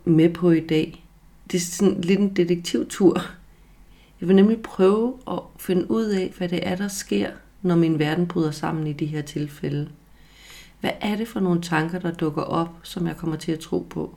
med 0.05 0.29
på 0.33 0.51
i 0.51 0.59
dag, 0.59 1.05
det 1.51 1.57
er 1.57 1.61
sådan 1.61 2.01
lidt 2.01 2.19
en 2.19 2.35
detektivtur. 2.35 3.21
Jeg 4.21 4.27
vil 4.27 4.35
nemlig 4.35 4.61
prøve 4.61 5.17
at 5.31 5.39
finde 5.59 5.91
ud 5.91 6.05
af, 6.05 6.33
hvad 6.37 6.49
det 6.49 6.67
er, 6.67 6.75
der 6.75 6.87
sker, 6.87 7.31
når 7.61 7.75
min 7.75 7.99
verden 7.99 8.27
bryder 8.27 8.51
sammen 8.51 8.87
i 8.87 8.93
de 8.93 9.05
her 9.05 9.21
tilfælde. 9.21 9.89
Hvad 10.79 10.91
er 11.01 11.15
det 11.15 11.27
for 11.27 11.39
nogle 11.39 11.61
tanker, 11.61 11.99
der 11.99 12.11
dukker 12.11 12.41
op, 12.41 12.69
som 12.83 13.07
jeg 13.07 13.17
kommer 13.17 13.35
til 13.35 13.51
at 13.51 13.59
tro 13.59 13.87
på? 13.89 14.15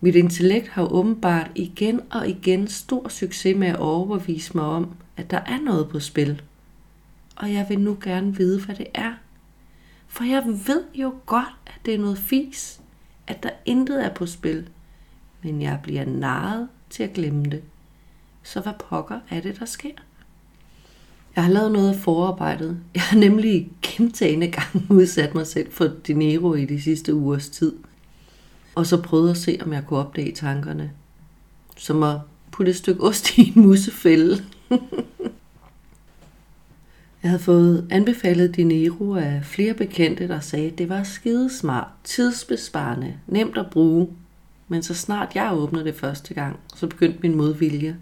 Mit 0.00 0.14
intellekt 0.14 0.68
har 0.68 0.92
åbenbart 0.92 1.50
igen 1.54 2.00
og 2.10 2.28
igen 2.28 2.68
stor 2.68 3.08
succes 3.08 3.56
med 3.56 3.68
at 3.68 3.76
overbevise 3.76 4.56
mig 4.56 4.64
om, 4.64 4.94
at 5.16 5.30
der 5.30 5.38
er 5.38 5.60
noget 5.60 5.88
på 5.88 6.00
spil. 6.00 6.42
Og 7.36 7.52
jeg 7.52 7.66
vil 7.68 7.80
nu 7.80 7.98
gerne 8.02 8.36
vide, 8.36 8.64
hvad 8.64 8.74
det 8.74 8.86
er. 8.94 9.12
For 10.08 10.24
jeg 10.24 10.44
ved 10.46 10.84
jo 10.94 11.14
godt, 11.26 11.54
at 11.66 11.80
det 11.84 11.94
er 11.94 11.98
noget 11.98 12.18
fis, 12.18 12.80
at 13.26 13.42
der 13.42 13.50
intet 13.64 14.04
er 14.04 14.14
på 14.14 14.26
spil. 14.26 14.68
Men 15.42 15.62
jeg 15.62 15.80
bliver 15.82 16.04
narret 16.04 16.68
til 16.90 17.02
at 17.02 17.12
glemme 17.12 17.44
det. 17.44 17.62
Så 18.42 18.60
hvad 18.60 18.72
pokker 18.88 19.20
er 19.30 19.40
det, 19.40 19.58
der 19.58 19.64
sker? 19.64 19.94
Jeg 21.36 21.44
har 21.44 21.52
lavet 21.52 21.72
noget 21.72 21.88
af 21.94 22.00
forarbejdet. 22.00 22.80
Jeg 22.94 23.02
har 23.02 23.18
nemlig 23.18 23.70
gentagende 23.82 24.50
gange 24.50 24.86
udsat 25.00 25.34
mig 25.34 25.46
selv 25.46 25.72
for 25.72 25.90
dinero 26.06 26.54
i 26.54 26.64
de 26.64 26.82
sidste 26.82 27.14
ugers 27.14 27.48
tid. 27.48 27.72
Og 28.78 28.86
så 28.86 29.02
prøvede 29.02 29.30
at 29.30 29.36
se, 29.36 29.58
om 29.64 29.72
jeg 29.72 29.86
kunne 29.86 29.98
opdage 29.98 30.32
tankerne. 30.32 30.90
Som 31.76 32.02
at 32.02 32.16
putte 32.50 32.70
et 32.70 32.76
stykke 32.76 33.02
ost 33.02 33.30
i 33.38 33.52
en 33.56 33.62
musefælde. 33.62 34.44
jeg 37.22 37.30
havde 37.30 37.42
fået 37.42 37.86
anbefalet 37.90 38.56
dinero 38.56 39.14
af 39.14 39.44
flere 39.44 39.74
bekendte, 39.74 40.28
der 40.28 40.40
sagde, 40.40 40.66
at 40.66 40.78
det 40.78 40.88
var 40.88 41.02
skidesmart, 41.02 41.86
tidsbesparende, 42.04 43.14
nemt 43.26 43.58
at 43.58 43.70
bruge. 43.70 44.08
Men 44.68 44.82
så 44.82 44.94
snart 44.94 45.34
jeg 45.34 45.52
åbnede 45.52 45.84
det 45.84 45.94
første 45.94 46.34
gang, 46.34 46.58
så 46.76 46.86
begyndte 46.86 47.18
min 47.22 47.34
modvilje 47.34 47.96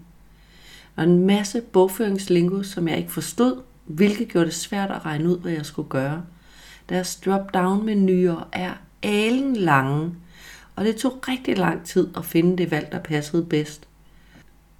og 0.95 1.03
en 1.03 1.27
masse 1.27 1.61
bogføringslingo, 1.61 2.63
som 2.63 2.87
jeg 2.87 2.97
ikke 2.97 3.11
forstod, 3.11 3.61
hvilket 3.85 4.27
gjorde 4.27 4.45
det 4.45 4.55
svært 4.55 4.91
at 4.91 5.05
regne 5.05 5.29
ud, 5.29 5.39
hvad 5.39 5.51
jeg 5.51 5.65
skulle 5.65 5.89
gøre. 5.89 6.23
Deres 6.89 7.15
drop-down-menuer 7.15 8.47
er 8.51 8.73
alen 9.03 9.55
lange, 9.55 10.11
og 10.77 10.85
det 10.85 10.95
tog 10.95 11.27
rigtig 11.27 11.57
lang 11.57 11.85
tid 11.85 12.07
at 12.17 12.25
finde 12.25 12.57
det 12.57 12.71
valg, 12.71 12.87
der 12.91 12.99
passede 12.99 13.45
bedst. 13.45 13.87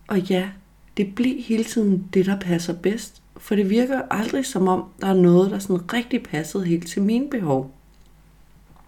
Og 0.08 0.20
ja, 0.20 0.50
det 0.98 1.16
bliver 1.16 1.42
hele 1.42 1.64
tiden 1.64 2.08
det, 2.14 2.26
der 2.26 2.40
passer 2.40 2.74
bedst, 2.74 3.22
for 3.38 3.56
det 3.56 3.70
virker 3.70 4.02
aldrig 4.12 4.46
som 4.46 4.68
om, 4.68 4.84
der 5.02 5.08
er 5.08 5.14
noget, 5.14 5.52
der 5.52 5.60
sådan 5.60 5.94
rigtig 5.94 6.24
passede 6.24 6.66
helt 6.66 6.88
til 6.88 7.02
mine 7.02 7.30
behov. 7.30 7.76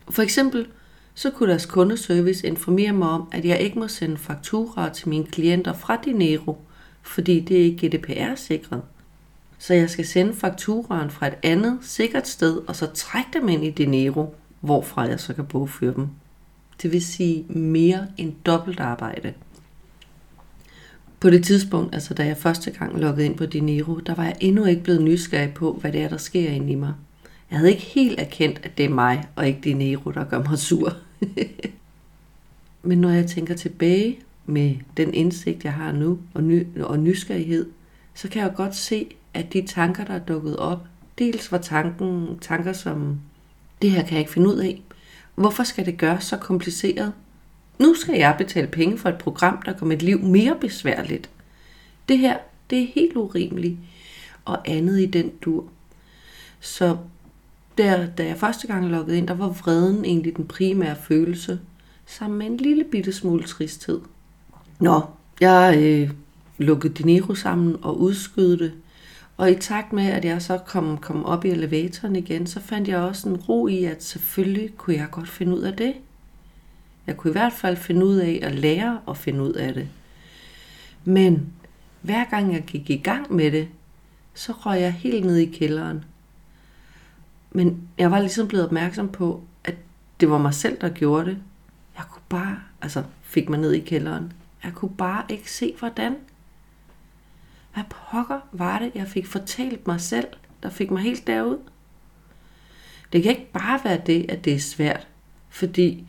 For 0.10 0.22
eksempel, 0.22 0.68
så 1.14 1.30
kunne 1.30 1.50
deres 1.50 1.66
kundeservice 1.66 2.48
informere 2.48 2.94
mig 2.94 3.10
om, 3.10 3.28
at 3.32 3.46
jeg 3.46 3.60
ikke 3.60 3.80
må 3.80 3.88
sende 3.88 4.18
fakturer 4.18 4.94
til 4.94 5.10
mine 5.10 5.26
klienter 5.26 5.74
fra 5.74 5.98
Dinero– 6.06 6.58
fordi 7.10 7.40
det 7.40 7.60
er 7.60 7.64
ikke 7.64 7.88
GDPR-sikret. 7.88 8.82
Så 9.58 9.74
jeg 9.74 9.90
skal 9.90 10.08
sende 10.08 10.34
fakturaen 10.34 11.10
fra 11.10 11.28
et 11.28 11.38
andet 11.44 11.78
sikkert 11.82 12.28
sted, 12.28 12.58
og 12.68 12.76
så 12.76 12.88
trække 12.94 13.30
dem 13.34 13.50
ind 13.50 13.66
i 13.66 13.72
Dinero, 13.72 14.36
hvorfra 14.60 15.02
jeg 15.02 15.20
så 15.20 15.34
kan 15.34 15.46
bogføre 15.46 15.94
dem. 15.94 16.08
Det 16.82 16.92
vil 16.92 17.02
sige 17.06 17.46
mere 17.50 18.08
end 18.18 18.34
dobbelt 18.46 18.80
arbejde. 18.80 19.34
På 21.20 21.30
det 21.30 21.44
tidspunkt, 21.46 21.94
altså 21.94 22.14
da 22.14 22.26
jeg 22.26 22.38
første 22.38 22.72
gang 22.72 23.00
loggede 23.00 23.26
ind 23.26 23.38
på 23.38 23.46
Dinero, 23.46 24.00
der 24.00 24.16
var 24.16 24.24
jeg 24.24 24.36
endnu 24.40 24.66
ikke 24.66 24.84
blevet 24.84 25.02
nysgerrig 25.02 25.54
på, 25.54 25.74
hvad 25.82 25.92
det 25.92 26.02
er, 26.02 26.10
der 26.10 26.18
sker 26.18 26.50
inde 26.50 26.72
i 26.72 26.76
mig. 26.76 26.94
Jeg 27.52 27.60
havde 27.60 27.72
ikke 27.72 27.84
helt 27.84 28.20
erkendt, 28.20 28.60
at 28.64 28.78
det 28.78 28.86
er 28.86 28.90
mig 28.90 29.28
og 29.36 29.48
ikke 29.48 29.62
Dinero, 29.64 30.12
der 30.12 30.24
gør 30.24 30.44
mig 30.44 30.60
sur. 30.60 30.94
Men 32.84 33.02
når 33.02 33.10
jeg 33.10 33.28
tænker 33.28 33.56
tilbage 33.56 34.20
med 34.46 34.76
den 34.98 35.14
indsigt, 35.14 35.64
jeg 35.64 35.74
har 35.74 35.92
nu, 35.92 36.20
og, 36.34 36.44
ny, 36.44 36.82
og 36.82 37.00
nysgerrighed, 37.00 37.66
så 38.14 38.30
kan 38.30 38.42
jeg 38.42 38.54
godt 38.56 38.76
se, 38.76 39.08
at 39.34 39.54
de 39.54 39.68
tanker, 39.68 40.06
der 40.06 40.14
er 40.14 40.20
dukket 40.20 40.58
op, 40.58 40.88
dels 41.20 41.52
var 41.52 41.58
tanken, 41.58 42.40
tanker 42.42 42.74
som, 42.74 43.20
det 43.82 43.92
her 43.92 44.04
kan 44.04 44.12
jeg 44.12 44.20
ikke 44.20 44.32
finde 44.32 44.50
ud 44.50 44.58
af. 44.58 44.82
Hvorfor 45.40 45.64
skal 45.64 45.86
det 45.86 45.98
gøres 45.98 46.24
så 46.24 46.38
kompliceret? 46.38 47.14
Nu 47.78 47.94
skal 47.94 48.16
jeg 48.16 48.36
betale 48.38 48.68
penge 48.68 48.98
for 48.98 49.10
et 49.10 49.18
program, 49.18 49.62
der 49.66 49.74
gør 49.74 49.86
mit 49.86 50.02
liv 50.02 50.20
mere 50.20 50.58
besværligt. 50.62 51.30
Det 52.10 52.18
her, 52.18 52.38
det 52.70 52.82
er 52.82 52.88
helt 52.96 53.16
urimeligt. 53.16 53.78
Og 54.46 54.70
andet 54.70 55.00
i 55.00 55.06
den 55.06 55.32
dur. 55.42 55.66
Så 56.60 56.98
der, 57.78 58.06
da 58.06 58.26
jeg 58.26 58.38
første 58.38 58.68
gang 58.68 58.90
loggede 58.90 59.18
ind, 59.18 59.28
der 59.28 59.34
var 59.34 59.50
vreden 59.50 60.06
egentlig 60.06 60.36
den 60.36 60.48
primære 60.48 60.96
følelse, 61.08 61.60
sammen 62.06 62.40
med 62.40 62.46
en 62.46 62.58
lille 62.58 62.84
bitte 62.84 63.14
smule 63.14 63.44
tristhed. 63.44 64.02
Nå, 64.80 65.02
jeg 65.42 65.78
øh, 65.78 66.12
lukkede 66.58 66.94
Dinero 66.94 67.36
sammen 67.36 67.76
og 67.82 68.02
udskød 68.02 68.58
det. 68.58 68.74
Og 69.40 69.52
i 69.52 69.56
takt 69.56 69.94
med, 69.94 70.06
at 70.06 70.26
jeg 70.26 70.42
så 70.42 70.58
kom, 70.58 70.98
kom 70.98 71.26
op 71.26 71.46
i 71.46 71.50
elevatoren 71.50 72.16
igen, 72.16 72.48
så 72.48 72.60
fandt 72.60 72.88
jeg 72.88 72.98
også 72.98 73.30
en 73.30 73.38
ro 73.38 73.68
i, 73.68 73.84
at 73.84 74.04
selvfølgelig 74.04 74.78
kunne 74.78 74.96
jeg 74.96 75.08
godt 75.12 75.30
finde 75.30 75.56
ud 75.58 75.62
af 75.62 75.74
det. 75.74 75.94
Jeg 77.08 77.18
kunne 77.18 77.32
i 77.32 77.32
hvert 77.32 77.54
fald 77.54 77.78
finde 77.78 78.06
ud 78.06 78.16
af 78.16 78.40
at 78.44 78.56
lære 78.56 79.02
at 79.08 79.18
finde 79.18 79.44
ud 79.44 79.54
af 79.54 79.74
det. 79.74 79.88
Men 81.06 81.54
hver 82.02 82.26
gang 82.26 82.54
jeg 82.54 82.64
gik 82.64 82.90
i 82.90 82.98
gang 82.98 83.34
med 83.34 83.52
det, 83.52 83.68
så 84.34 84.52
røg 84.52 84.82
jeg 84.82 84.94
helt 84.94 85.26
ned 85.26 85.36
i 85.36 85.46
kælderen. 85.46 86.04
Men 87.52 87.88
jeg 87.98 88.12
var 88.12 88.20
ligesom 88.20 88.48
blevet 88.48 88.66
opmærksom 88.66 89.10
på, 89.10 89.44
at 89.64 89.76
det 90.20 90.30
var 90.30 90.38
mig 90.38 90.54
selv, 90.54 90.82
der 90.82 90.90
gjorde 90.90 91.26
det. 91.26 91.38
Jeg 91.98 92.04
kunne 92.12 92.24
bare, 92.30 92.60
altså 92.82 93.04
fik 93.22 93.50
mig 93.50 93.60
ned 93.60 93.72
i 93.72 93.80
kælderen. 93.80 94.34
Jeg 94.64 94.74
kunne 94.74 94.96
bare 94.98 95.24
ikke 95.30 95.52
se, 95.52 95.76
hvordan. 95.80 96.16
Hvad 97.74 97.84
pokker 97.90 98.40
var 98.52 98.80
det, 98.80 98.92
jeg 98.96 99.08
fik 99.08 99.28
fortalt 99.28 99.88
mig 99.88 100.02
selv, 100.02 100.28
der 100.64 100.70
fik 100.70 100.92
mig 100.92 101.02
helt 101.02 101.28
derud? 101.28 101.58
Det 103.14 103.24
kan 103.24 103.32
ikke 103.32 103.52
bare 103.52 103.80
være 103.84 104.02
det, 104.06 104.26
at 104.32 104.46
det 104.46 104.54
er 104.54 104.60
svært, 104.60 105.08
fordi 105.50 106.08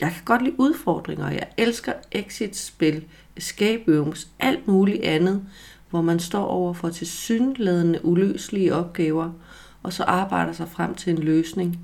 jeg 0.00 0.12
kan 0.12 0.24
godt 0.24 0.42
lide 0.42 0.60
udfordringer. 0.60 1.30
Jeg 1.30 1.48
elsker 1.56 1.92
exit-spil, 2.12 3.04
escape 3.36 3.82
rooms, 3.88 4.28
alt 4.38 4.68
muligt 4.68 5.02
andet, 5.02 5.46
hvor 5.90 6.02
man 6.02 6.20
står 6.20 6.44
over 6.44 6.72
for 6.72 6.88
tilsyneladende 6.88 8.04
uløselige 8.04 8.74
opgaver, 8.74 9.30
og 9.82 9.92
så 9.92 10.02
arbejder 10.02 10.52
sig 10.52 10.68
frem 10.68 10.94
til 10.94 11.12
en 11.12 11.18
løsning. 11.18 11.78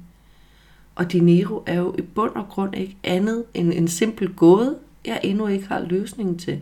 Og 0.95 1.13
Dinero 1.13 1.63
er 1.67 1.75
jo 1.75 1.95
i 1.99 2.03
bund 2.03 2.35
og 2.35 2.49
grund 2.49 2.77
ikke 2.77 2.97
andet 3.05 3.45
end 3.55 3.73
en 3.73 3.89
simpel 3.89 4.35
gåde, 4.35 4.79
jeg 5.05 5.21
endnu 5.23 5.47
ikke 5.47 5.67
har 5.67 5.81
løsningen 5.81 6.39
til. 6.39 6.61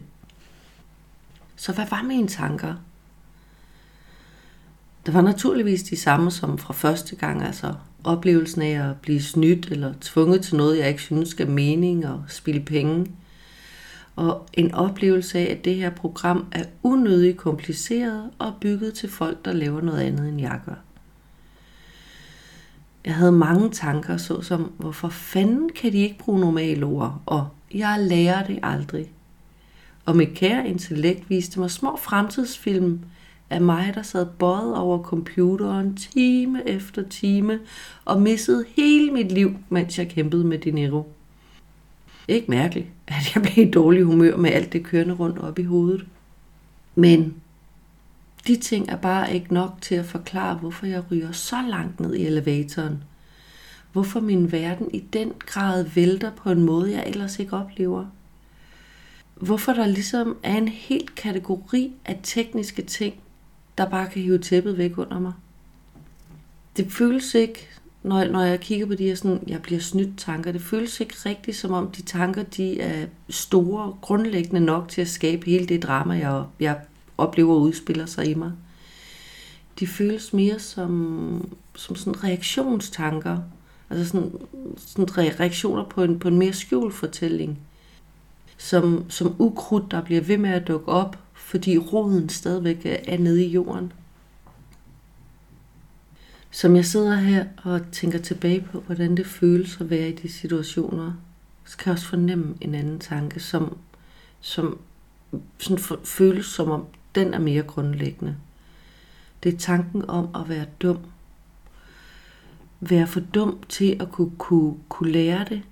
Så 1.58 1.72
hvad 1.72 1.86
var 1.90 2.02
mine 2.02 2.28
tanker? 2.28 2.74
Det 5.06 5.14
var 5.14 5.20
naturligvis 5.20 5.82
de 5.82 5.96
samme 5.96 6.30
som 6.30 6.58
fra 6.58 6.72
første 6.72 7.16
gang, 7.16 7.42
altså 7.42 7.74
oplevelsen 8.04 8.62
af 8.62 8.90
at 8.90 8.96
blive 9.00 9.22
snydt 9.22 9.66
eller 9.66 9.94
tvunget 10.00 10.42
til 10.42 10.56
noget, 10.56 10.78
jeg 10.78 10.88
ikke 10.88 11.02
synes 11.02 11.28
skal 11.28 11.50
mening 11.50 12.06
og 12.06 12.24
spille 12.28 12.60
penge. 12.60 13.06
Og 14.16 14.46
en 14.52 14.74
oplevelse 14.74 15.38
af, 15.38 15.52
at 15.52 15.64
det 15.64 15.74
her 15.74 15.90
program 15.90 16.46
er 16.52 16.64
unødigt 16.82 17.36
kompliceret 17.36 18.30
og 18.38 18.54
bygget 18.60 18.94
til 18.94 19.08
folk, 19.08 19.44
der 19.44 19.52
laver 19.52 19.80
noget 19.80 20.00
andet 20.00 20.28
end 20.28 20.40
jeg 20.40 20.60
gør. 20.66 20.74
Jeg 23.04 23.14
havde 23.14 23.32
mange 23.32 23.70
tanker, 23.70 24.16
såsom, 24.16 24.72
hvorfor 24.76 25.08
fanden 25.08 25.70
kan 25.76 25.92
de 25.92 25.98
ikke 25.98 26.18
bruge 26.18 26.40
normale 26.40 26.86
ord, 26.86 27.22
og 27.26 27.48
jeg 27.74 27.96
lærer 28.00 28.46
det 28.46 28.58
aldrig. 28.62 29.12
Og 30.08 30.16
mit 30.16 30.34
kære 30.34 30.68
intellekt 30.68 31.30
viste 31.30 31.60
mig 31.60 31.70
små 31.70 31.96
fremtidsfilm 31.96 33.00
af 33.50 33.60
mig, 33.60 33.92
der 33.94 34.02
sad 34.02 34.26
bøjet 34.38 34.76
over 34.76 35.02
computeren 35.02 35.96
time 35.96 36.68
efter 36.68 37.02
time 37.08 37.58
og 38.04 38.22
missede 38.22 38.64
hele 38.76 39.10
mit 39.10 39.32
liv, 39.32 39.56
mens 39.68 39.98
jeg 39.98 40.08
kæmpede 40.08 40.44
med 40.44 40.58
Dinero. 40.58 41.12
Ikke 42.28 42.50
mærkeligt, 42.50 42.86
at 43.06 43.34
jeg 43.34 43.42
blev 43.42 43.66
i 43.66 43.70
dårlig 43.70 44.02
humør 44.02 44.36
med 44.36 44.50
alt 44.50 44.72
det 44.72 44.84
kørende 44.84 45.14
rundt 45.14 45.38
op 45.38 45.58
i 45.58 45.62
hovedet. 45.62 46.06
Men 46.94 47.34
de 48.46 48.56
ting 48.56 48.88
er 48.88 48.96
bare 48.96 49.34
ikke 49.34 49.54
nok 49.54 49.72
til 49.80 49.94
at 49.94 50.06
forklare, 50.06 50.54
hvorfor 50.54 50.86
jeg 50.86 51.02
ryger 51.10 51.32
så 51.32 51.56
langt 51.68 52.00
ned 52.00 52.14
i 52.14 52.26
elevatoren. 52.26 53.02
Hvorfor 53.92 54.20
min 54.20 54.52
verden 54.52 54.90
i 54.94 55.00
den 55.12 55.32
grad 55.46 55.84
vælter 55.84 56.30
på 56.30 56.50
en 56.50 56.62
måde, 56.62 56.92
jeg 56.92 57.04
ellers 57.06 57.38
ikke 57.38 57.56
oplever. 57.56 58.06
Hvorfor 59.40 59.72
der 59.72 59.86
ligesom 59.86 60.36
er 60.42 60.56
en 60.56 60.68
helt 60.68 61.14
kategori 61.14 61.92
af 62.04 62.20
tekniske 62.22 62.82
ting, 62.82 63.14
der 63.78 63.88
bare 63.88 64.08
kan 64.08 64.22
hive 64.22 64.38
tæppet 64.38 64.78
væk 64.78 64.98
under 64.98 65.18
mig. 65.18 65.32
Det 66.76 66.92
føles 66.92 67.34
ikke, 67.34 67.68
når, 68.02 68.24
når 68.24 68.42
jeg 68.42 68.60
kigger 68.60 68.86
på 68.86 68.94
de 68.94 69.04
her 69.04 69.14
sådan, 69.14 69.44
jeg 69.46 69.62
bliver 69.62 69.80
snydt 69.80 70.18
tanker, 70.18 70.52
det 70.52 70.62
føles 70.62 71.00
ikke 71.00 71.14
rigtigt, 71.26 71.56
som 71.56 71.72
om 71.72 71.90
de 71.90 72.02
tanker, 72.02 72.42
de 72.42 72.80
er 72.80 73.06
store, 73.28 73.96
grundlæggende 74.00 74.60
nok 74.60 74.88
til 74.88 75.00
at 75.00 75.08
skabe 75.08 75.46
hele 75.46 75.66
det 75.66 75.82
drama, 75.82 76.14
jeg, 76.14 76.44
jeg 76.60 76.80
oplever 77.18 77.54
udspiller 77.54 78.06
sig 78.06 78.30
i 78.30 78.34
mig. 78.34 78.52
De 79.80 79.86
føles 79.86 80.32
mere 80.32 80.58
som, 80.58 81.52
som 81.74 81.96
sådan 81.96 82.24
reaktionstanker, 82.24 83.38
altså 83.90 84.10
sådan, 84.10 84.32
sådan 84.76 85.40
reaktioner 85.40 85.84
på 85.84 86.02
en, 86.02 86.18
på 86.18 86.28
en 86.28 86.38
mere 86.38 86.52
skjult 86.52 86.94
fortælling, 86.94 87.58
som, 88.58 89.10
som 89.10 89.36
ukrudt, 89.38 89.90
der 89.90 90.02
bliver 90.02 90.20
ved 90.20 90.38
med 90.38 90.50
at 90.50 90.68
dukke 90.68 90.88
op, 90.88 91.18
fordi 91.34 91.78
roden 91.78 92.28
stadigvæk 92.28 92.80
er 92.84 93.18
nede 93.18 93.44
i 93.44 93.48
jorden. 93.48 93.92
Som 96.50 96.76
jeg 96.76 96.84
sidder 96.84 97.16
her 97.16 97.46
og 97.64 97.80
tænker 97.92 98.18
tilbage 98.18 98.60
på, 98.60 98.80
hvordan 98.80 99.16
det 99.16 99.26
føles 99.26 99.80
at 99.80 99.90
være 99.90 100.08
i 100.08 100.14
de 100.14 100.32
situationer, 100.32 101.12
så 101.64 101.76
kan 101.76 101.86
jeg 101.86 101.92
også 101.92 102.06
fornemme 102.06 102.54
en 102.60 102.74
anden 102.74 102.98
tanke, 102.98 103.40
som, 103.40 103.76
som 104.40 104.78
sådan 105.58 105.84
føles 106.04 106.46
som 106.46 106.70
om 106.70 106.86
den 107.14 107.34
er 107.34 107.38
mere 107.38 107.62
grundlæggende. 107.62 108.36
Det 109.42 109.54
er 109.54 109.58
tanken 109.58 110.10
om 110.10 110.28
at 110.34 110.48
være 110.48 110.66
dum. 110.82 110.98
Være 112.80 113.06
for 113.06 113.20
dum 113.20 113.58
til 113.68 113.96
at 114.00 114.12
kunne, 114.12 114.32
kunne, 114.38 114.74
kunne 114.88 115.12
lære 115.12 115.44
det. 115.48 115.62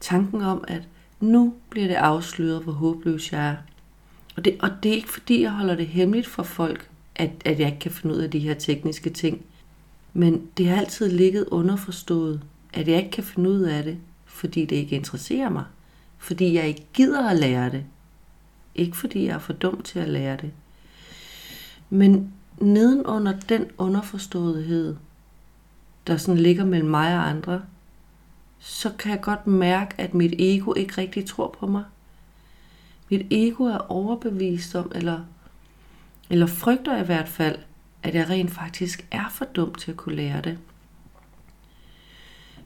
Tanken 0.00 0.42
om, 0.42 0.64
at 0.68 0.82
nu 1.22 1.54
bliver 1.70 1.86
det 1.86 1.94
afsløret, 1.94 2.62
hvor 2.62 2.72
håbløs 2.72 3.32
jeg 3.32 3.48
er. 3.48 3.56
Og 4.36 4.44
det, 4.44 4.56
og 4.60 4.70
det 4.82 4.90
er 4.90 4.96
ikke 4.96 5.12
fordi, 5.12 5.42
jeg 5.42 5.50
holder 5.50 5.74
det 5.74 5.86
hemmeligt 5.86 6.26
for 6.26 6.42
folk, 6.42 6.90
at, 7.16 7.30
at 7.44 7.58
jeg 7.58 7.66
ikke 7.66 7.78
kan 7.78 7.90
finde 7.90 8.14
ud 8.14 8.20
af 8.20 8.30
de 8.30 8.38
her 8.38 8.54
tekniske 8.54 9.10
ting. 9.10 9.44
Men 10.12 10.48
det 10.56 10.68
har 10.68 10.76
altid 10.76 11.10
ligget 11.10 11.44
underforstået, 11.46 12.42
at 12.72 12.88
jeg 12.88 12.98
ikke 12.98 13.10
kan 13.10 13.24
finde 13.24 13.50
ud 13.50 13.60
af 13.60 13.82
det, 13.82 13.98
fordi 14.24 14.64
det 14.64 14.76
ikke 14.76 14.96
interesserer 14.96 15.50
mig. 15.50 15.64
Fordi 16.18 16.54
jeg 16.54 16.68
ikke 16.68 16.86
gider 16.94 17.28
at 17.28 17.36
lære 17.36 17.70
det. 17.70 17.84
Ikke 18.74 18.96
fordi 18.96 19.26
jeg 19.26 19.34
er 19.34 19.38
for 19.38 19.52
dum 19.52 19.82
til 19.82 19.98
at 19.98 20.08
lære 20.08 20.36
det. 20.36 20.50
Men 21.90 22.32
nedenunder 22.58 23.40
den 23.48 23.64
underforståethed, 23.78 24.96
der 26.06 26.16
sådan 26.16 26.40
ligger 26.40 26.64
mellem 26.64 26.90
mig 26.90 27.16
og 27.16 27.28
andre, 27.28 27.62
så 28.64 28.92
kan 28.98 29.10
jeg 29.10 29.20
godt 29.20 29.46
mærke, 29.46 29.94
at 29.98 30.14
mit 30.14 30.34
ego 30.38 30.74
ikke 30.74 30.98
rigtig 30.98 31.26
tror 31.26 31.56
på 31.60 31.66
mig. 31.66 31.84
Mit 33.10 33.26
ego 33.30 33.64
er 33.64 33.78
overbevist 33.78 34.74
om, 34.74 34.92
eller, 34.94 35.20
eller 36.30 36.46
frygter 36.46 37.02
i 37.02 37.04
hvert 37.04 37.28
fald, 37.28 37.58
at 38.02 38.14
jeg 38.14 38.30
rent 38.30 38.50
faktisk 38.50 39.06
er 39.10 39.28
for 39.30 39.44
dum 39.44 39.74
til 39.74 39.90
at 39.90 39.96
kunne 39.96 40.14
lære 40.14 40.40
det. 40.40 40.58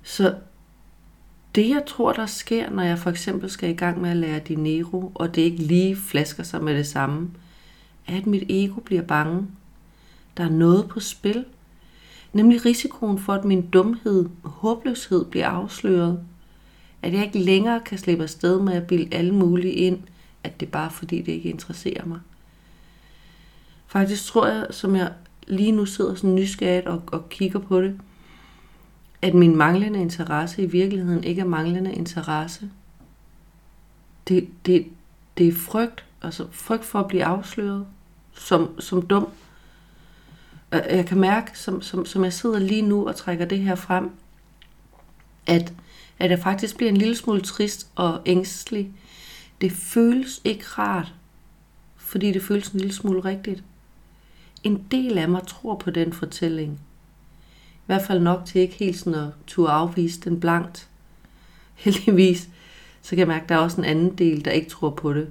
Så 0.02 0.34
det 1.54 1.68
jeg 1.68 1.82
tror, 1.86 2.12
der 2.12 2.26
sker, 2.26 2.70
når 2.70 2.82
jeg 2.82 2.98
for 2.98 3.10
eksempel 3.10 3.50
skal 3.50 3.70
i 3.70 3.76
gang 3.76 4.00
med 4.00 4.10
at 4.10 4.16
lære 4.16 4.38
dinero, 4.38 5.12
og 5.14 5.34
det 5.34 5.42
ikke 5.42 5.62
lige 5.62 5.96
flasker 5.96 6.42
sig 6.42 6.64
med 6.64 6.74
det 6.74 6.86
samme, 6.86 7.30
er, 8.06 8.16
at 8.16 8.26
mit 8.26 8.44
ego 8.48 8.80
bliver 8.80 9.02
bange. 9.02 9.46
Der 10.36 10.44
er 10.44 10.50
noget 10.50 10.88
på 10.88 11.00
spil. 11.00 11.44
Nemlig 12.36 12.64
risikoen 12.64 13.18
for, 13.18 13.32
at 13.32 13.44
min 13.44 13.66
dumhed 13.70 14.28
og 14.42 14.50
håbløshed 14.50 15.24
bliver 15.24 15.48
afsløret. 15.48 16.20
At 17.02 17.12
jeg 17.12 17.24
ikke 17.24 17.38
længere 17.38 17.80
kan 17.80 17.98
slippe 17.98 18.22
afsted 18.22 18.60
med 18.60 18.72
at 18.72 18.86
bilde 18.86 19.14
alle 19.14 19.34
mulige 19.34 19.72
ind, 19.72 19.98
at 20.44 20.60
det 20.60 20.66
er 20.66 20.70
bare 20.70 20.90
fordi, 20.90 21.22
det 21.22 21.32
ikke 21.32 21.50
interesserer 21.50 22.06
mig. 22.06 22.20
Faktisk 23.86 24.24
tror 24.24 24.46
jeg, 24.46 24.66
som 24.70 24.96
jeg 24.96 25.12
lige 25.46 25.72
nu 25.72 25.86
sidder 25.86 26.14
sådan 26.14 26.34
nysgerrigt 26.34 26.86
og, 26.86 27.02
og 27.06 27.28
kigger 27.28 27.58
på 27.58 27.82
det, 27.82 28.00
at 29.22 29.34
min 29.34 29.56
manglende 29.56 30.00
interesse 30.00 30.62
i 30.62 30.66
virkeligheden 30.66 31.24
ikke 31.24 31.40
er 31.40 31.46
manglende 31.46 31.92
interesse. 31.92 32.70
Det, 34.28 34.48
det, 34.66 34.86
det 35.38 35.48
er 35.48 35.52
frygt, 35.52 36.04
altså 36.22 36.46
frygt 36.50 36.84
for 36.84 37.00
at 37.00 37.08
blive 37.08 37.24
afsløret 37.24 37.86
som, 38.34 38.80
som 38.80 39.02
dum. 39.02 39.28
Jeg 40.72 41.06
kan 41.06 41.18
mærke, 41.18 41.58
som, 41.58 41.82
som, 41.82 42.06
som 42.06 42.24
jeg 42.24 42.32
sidder 42.32 42.58
lige 42.58 42.82
nu 42.82 43.08
og 43.08 43.16
trækker 43.16 43.44
det 43.44 43.58
her 43.58 43.74
frem, 43.74 44.10
at, 45.46 45.72
at 46.18 46.30
jeg 46.30 46.38
faktisk 46.38 46.76
bliver 46.76 46.90
en 46.90 46.96
lille 46.96 47.16
smule 47.16 47.40
trist 47.40 47.88
og 47.94 48.22
ængstelig. 48.26 48.92
Det 49.60 49.72
føles 49.72 50.40
ikke 50.44 50.64
rart, 50.64 51.14
fordi 51.96 52.32
det 52.32 52.42
føles 52.42 52.68
en 52.68 52.80
lille 52.80 52.94
smule 52.94 53.24
rigtigt 53.24 53.64
en 54.66 54.86
del 54.90 55.18
af 55.18 55.28
mig 55.28 55.46
tror 55.46 55.74
på 55.74 55.90
den 55.90 56.12
fortælling. 56.12 56.72
I 57.74 57.86
hvert 57.86 58.02
fald 58.02 58.20
nok 58.20 58.44
til 58.46 58.60
ikke 58.60 58.74
helt 58.74 58.98
sådan 58.98 59.14
at 59.14 59.28
turde 59.46 59.72
afvise 59.72 60.20
den 60.20 60.40
blankt. 60.40 60.88
Heldigvis, 61.84 62.48
så 63.02 63.10
kan 63.10 63.18
jeg 63.18 63.28
mærke, 63.28 63.42
at 63.42 63.48
der 63.48 63.54
er 63.54 63.58
også 63.58 63.80
en 63.80 63.84
anden 63.84 64.14
del, 64.14 64.44
der 64.44 64.50
ikke 64.50 64.70
tror 64.70 64.90
på 64.90 65.12
det. 65.12 65.28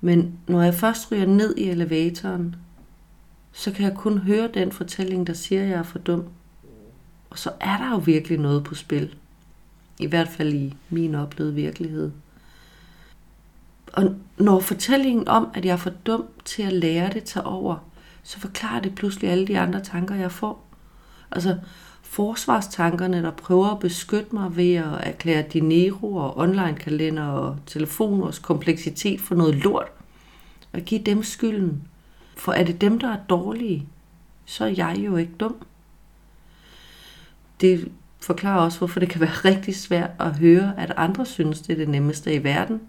Men 0.00 0.38
når 0.46 0.62
jeg 0.62 0.74
først 0.74 1.12
ryger 1.12 1.26
ned 1.26 1.56
i 1.56 1.68
elevatoren, 1.68 2.56
så 3.58 3.72
kan 3.72 3.84
jeg 3.84 3.94
kun 3.94 4.18
høre 4.18 4.48
den 4.54 4.72
fortælling, 4.72 5.26
der 5.26 5.32
siger, 5.32 5.62
at 5.62 5.68
jeg 5.68 5.78
er 5.78 5.82
for 5.82 5.98
dum. 5.98 6.24
Og 7.30 7.38
så 7.38 7.50
er 7.60 7.76
der 7.78 7.90
jo 7.90 7.96
virkelig 7.96 8.38
noget 8.38 8.64
på 8.64 8.74
spil. 8.74 9.14
I 9.98 10.06
hvert 10.06 10.28
fald 10.28 10.54
i 10.54 10.74
min 10.90 11.14
oplevede 11.14 11.54
virkelighed. 11.54 12.10
Og 13.92 14.14
når 14.36 14.60
fortællingen 14.60 15.28
om, 15.28 15.48
at 15.54 15.64
jeg 15.64 15.72
er 15.72 15.76
for 15.76 15.90
dum 15.90 16.24
til 16.44 16.62
at 16.62 16.72
lære 16.72 17.12
det, 17.12 17.24
tager 17.24 17.46
over, 17.46 17.76
så 18.22 18.40
forklarer 18.40 18.80
det 18.80 18.94
pludselig 18.94 19.30
alle 19.30 19.46
de 19.46 19.58
andre 19.58 19.80
tanker, 19.80 20.14
jeg 20.14 20.32
får. 20.32 20.68
Altså 21.30 21.58
forsvarstankerne, 22.02 23.22
der 23.22 23.30
prøver 23.30 23.66
at 23.66 23.78
beskytte 23.78 24.34
mig 24.34 24.56
ved 24.56 24.74
at 24.74 25.00
erklære 25.00 25.44
dinero 25.52 26.16
og 26.16 26.36
online-kalender 26.36 27.26
og 27.26 27.56
telefoners 27.66 28.38
kompleksitet 28.38 29.20
for 29.20 29.34
noget 29.34 29.54
lort, 29.54 29.88
og 30.72 30.80
give 30.80 31.02
dem 31.02 31.22
skylden. 31.22 31.87
For 32.38 32.52
er 32.52 32.64
det 32.64 32.80
dem, 32.80 32.98
der 32.98 33.08
er 33.08 33.18
dårlige, 33.28 33.88
så 34.44 34.64
er 34.64 34.68
jeg 34.68 34.96
jo 34.98 35.16
ikke 35.16 35.32
dum. 35.40 35.56
Det 37.60 37.92
forklarer 38.20 38.60
også, 38.60 38.78
hvorfor 38.78 39.00
det 39.00 39.08
kan 39.08 39.20
være 39.20 39.30
rigtig 39.30 39.76
svært 39.76 40.10
at 40.20 40.38
høre, 40.38 40.74
at 40.76 40.92
andre 40.96 41.26
synes, 41.26 41.60
det 41.60 41.72
er 41.72 41.76
det 41.76 41.88
nemmeste 41.88 42.34
i 42.34 42.44
verden. 42.44 42.80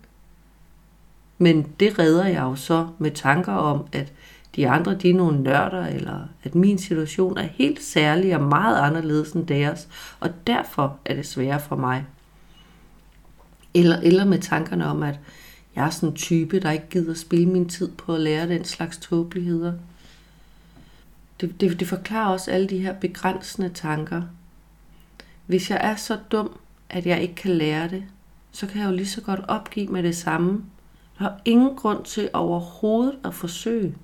Men 1.37 1.67
det 1.79 1.99
redder 1.99 2.25
jeg 2.25 2.41
jo 2.41 2.55
så 2.55 2.87
med 2.97 3.11
tanker 3.11 3.53
om, 3.53 3.87
at 3.91 4.13
de 4.55 4.69
andre 4.69 4.95
de 4.95 5.09
er 5.09 5.13
nogle 5.13 5.43
nørder, 5.43 5.85
eller 5.85 6.19
at 6.43 6.55
min 6.55 6.77
situation 6.77 7.37
er 7.37 7.47
helt 7.47 7.83
særlig 7.83 8.35
og 8.35 8.41
meget 8.41 8.77
anderledes 8.81 9.31
end 9.31 9.47
deres, 9.47 9.87
og 10.19 10.29
derfor 10.47 10.97
er 11.05 11.15
det 11.15 11.27
sværere 11.27 11.59
for 11.59 11.75
mig. 11.75 12.05
Eller, 13.73 13.99
eller 13.99 14.25
med 14.25 14.39
tankerne 14.39 14.85
om, 14.85 15.03
at 15.03 15.19
jeg 15.79 15.85
er 15.85 15.89
sådan 15.89 16.09
en 16.09 16.15
type, 16.15 16.59
der 16.59 16.71
ikke 16.71 16.89
gider 16.89 17.13
spille 17.13 17.45
min 17.45 17.69
tid 17.69 17.91
på 17.91 18.15
at 18.15 18.21
lære 18.21 18.49
den 18.49 18.65
slags 18.65 18.97
tåbeligheder. 18.97 19.73
Det, 21.41 21.61
det, 21.61 21.79
det 21.79 21.87
forklarer 21.87 22.31
også 22.31 22.51
alle 22.51 22.67
de 22.67 22.77
her 22.77 22.93
begrænsende 22.93 23.69
tanker. 23.69 24.21
Hvis 25.45 25.69
jeg 25.69 25.79
er 25.81 25.95
så 25.95 26.17
dum, 26.31 26.59
at 26.89 27.05
jeg 27.05 27.21
ikke 27.21 27.35
kan 27.35 27.51
lære 27.51 27.89
det, 27.89 28.03
så 28.51 28.67
kan 28.67 28.81
jeg 28.81 28.89
jo 28.89 28.95
lige 28.95 29.07
så 29.07 29.21
godt 29.21 29.39
opgive 29.47 29.87
med 29.87 30.03
det 30.03 30.15
samme. 30.15 30.63
Der 31.19 31.25
er 31.25 31.37
ingen 31.45 31.75
grund 31.75 32.03
til 32.03 32.29
overhovedet 32.33 33.17
at 33.23 33.33
forsøge. 33.33 33.95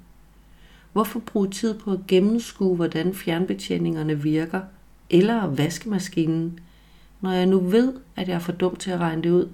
Hvorfor 0.93 1.19
bruge 1.19 1.49
tid 1.49 1.79
på 1.79 1.91
at 1.91 2.07
gennemskue, 2.07 2.75
hvordan 2.75 3.13
fjernbetjeningerne 3.13 4.21
virker, 4.21 4.61
eller 5.09 5.47
vaskemaskinen, 5.47 6.59
når 7.21 7.31
jeg 7.31 7.45
nu 7.45 7.59
ved, 7.59 7.93
at 8.15 8.27
jeg 8.27 8.35
er 8.35 8.39
for 8.39 8.51
dum 8.51 8.75
til 8.75 8.91
at 8.91 8.99
regne 8.99 9.23
det 9.23 9.31
ud? 9.31 9.49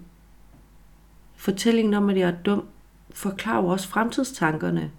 Fortællingen 1.42 1.94
om, 1.94 2.10
at 2.10 2.18
jeg 2.18 2.30
er 2.30 2.36
dum, 2.46 2.66
forklarer 3.14 3.64
også 3.64 3.88
fremtidstankerne. 3.88 4.92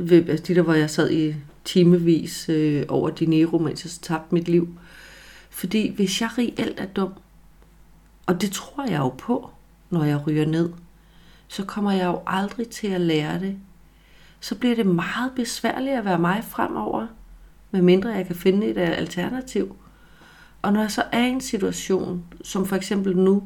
Altså 0.00 0.44
de 0.46 0.54
der, 0.54 0.62
hvor 0.62 0.74
jeg 0.74 0.90
sad 0.90 1.10
i 1.10 1.34
timevis 1.64 2.48
øh, 2.48 2.84
over 2.88 3.10
Dinero, 3.10 3.58
mens 3.58 3.84
jeg 3.84 3.90
tabte 3.90 4.34
mit 4.34 4.48
liv. 4.48 4.68
Fordi 5.50 5.94
hvis 5.94 6.20
jeg 6.20 6.30
reelt 6.38 6.80
er 6.80 6.86
dum, 6.86 7.12
og 8.26 8.40
det 8.40 8.50
tror 8.50 8.84
jeg 8.84 8.98
jo 8.98 9.08
på, 9.08 9.50
når 9.90 10.04
jeg 10.04 10.26
ryger 10.26 10.46
ned, 10.46 10.70
så 11.48 11.64
kommer 11.64 11.92
jeg 11.92 12.06
jo 12.06 12.20
aldrig 12.26 12.68
til 12.68 12.86
at 12.86 13.00
lære 13.00 13.40
det 13.40 13.58
så 14.40 14.54
bliver 14.54 14.74
det 14.74 14.86
meget 14.86 15.32
besværligt 15.36 15.96
at 15.96 16.04
være 16.04 16.18
mig 16.18 16.44
fremover, 16.44 17.06
medmindre 17.70 18.10
jeg 18.10 18.26
kan 18.26 18.36
finde 18.36 18.66
et 18.66 18.78
alternativ. 18.78 19.76
Og 20.62 20.72
når 20.72 20.80
jeg 20.80 20.90
så 20.90 21.02
er 21.12 21.24
i 21.24 21.28
en 21.28 21.40
situation, 21.40 22.24
som 22.44 22.66
for 22.66 22.76
eksempel 22.76 23.16
nu, 23.16 23.42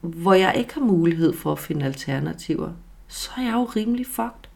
hvor 0.00 0.34
jeg 0.34 0.54
ikke 0.56 0.74
har 0.74 0.80
mulighed 0.80 1.36
for 1.36 1.52
at 1.52 1.58
finde 1.58 1.86
alternativer, 1.86 2.72
så 3.08 3.30
er 3.36 3.42
jeg 3.42 3.52
jo 3.52 3.64
rimelig 3.64 4.06
fucked. 4.06 4.48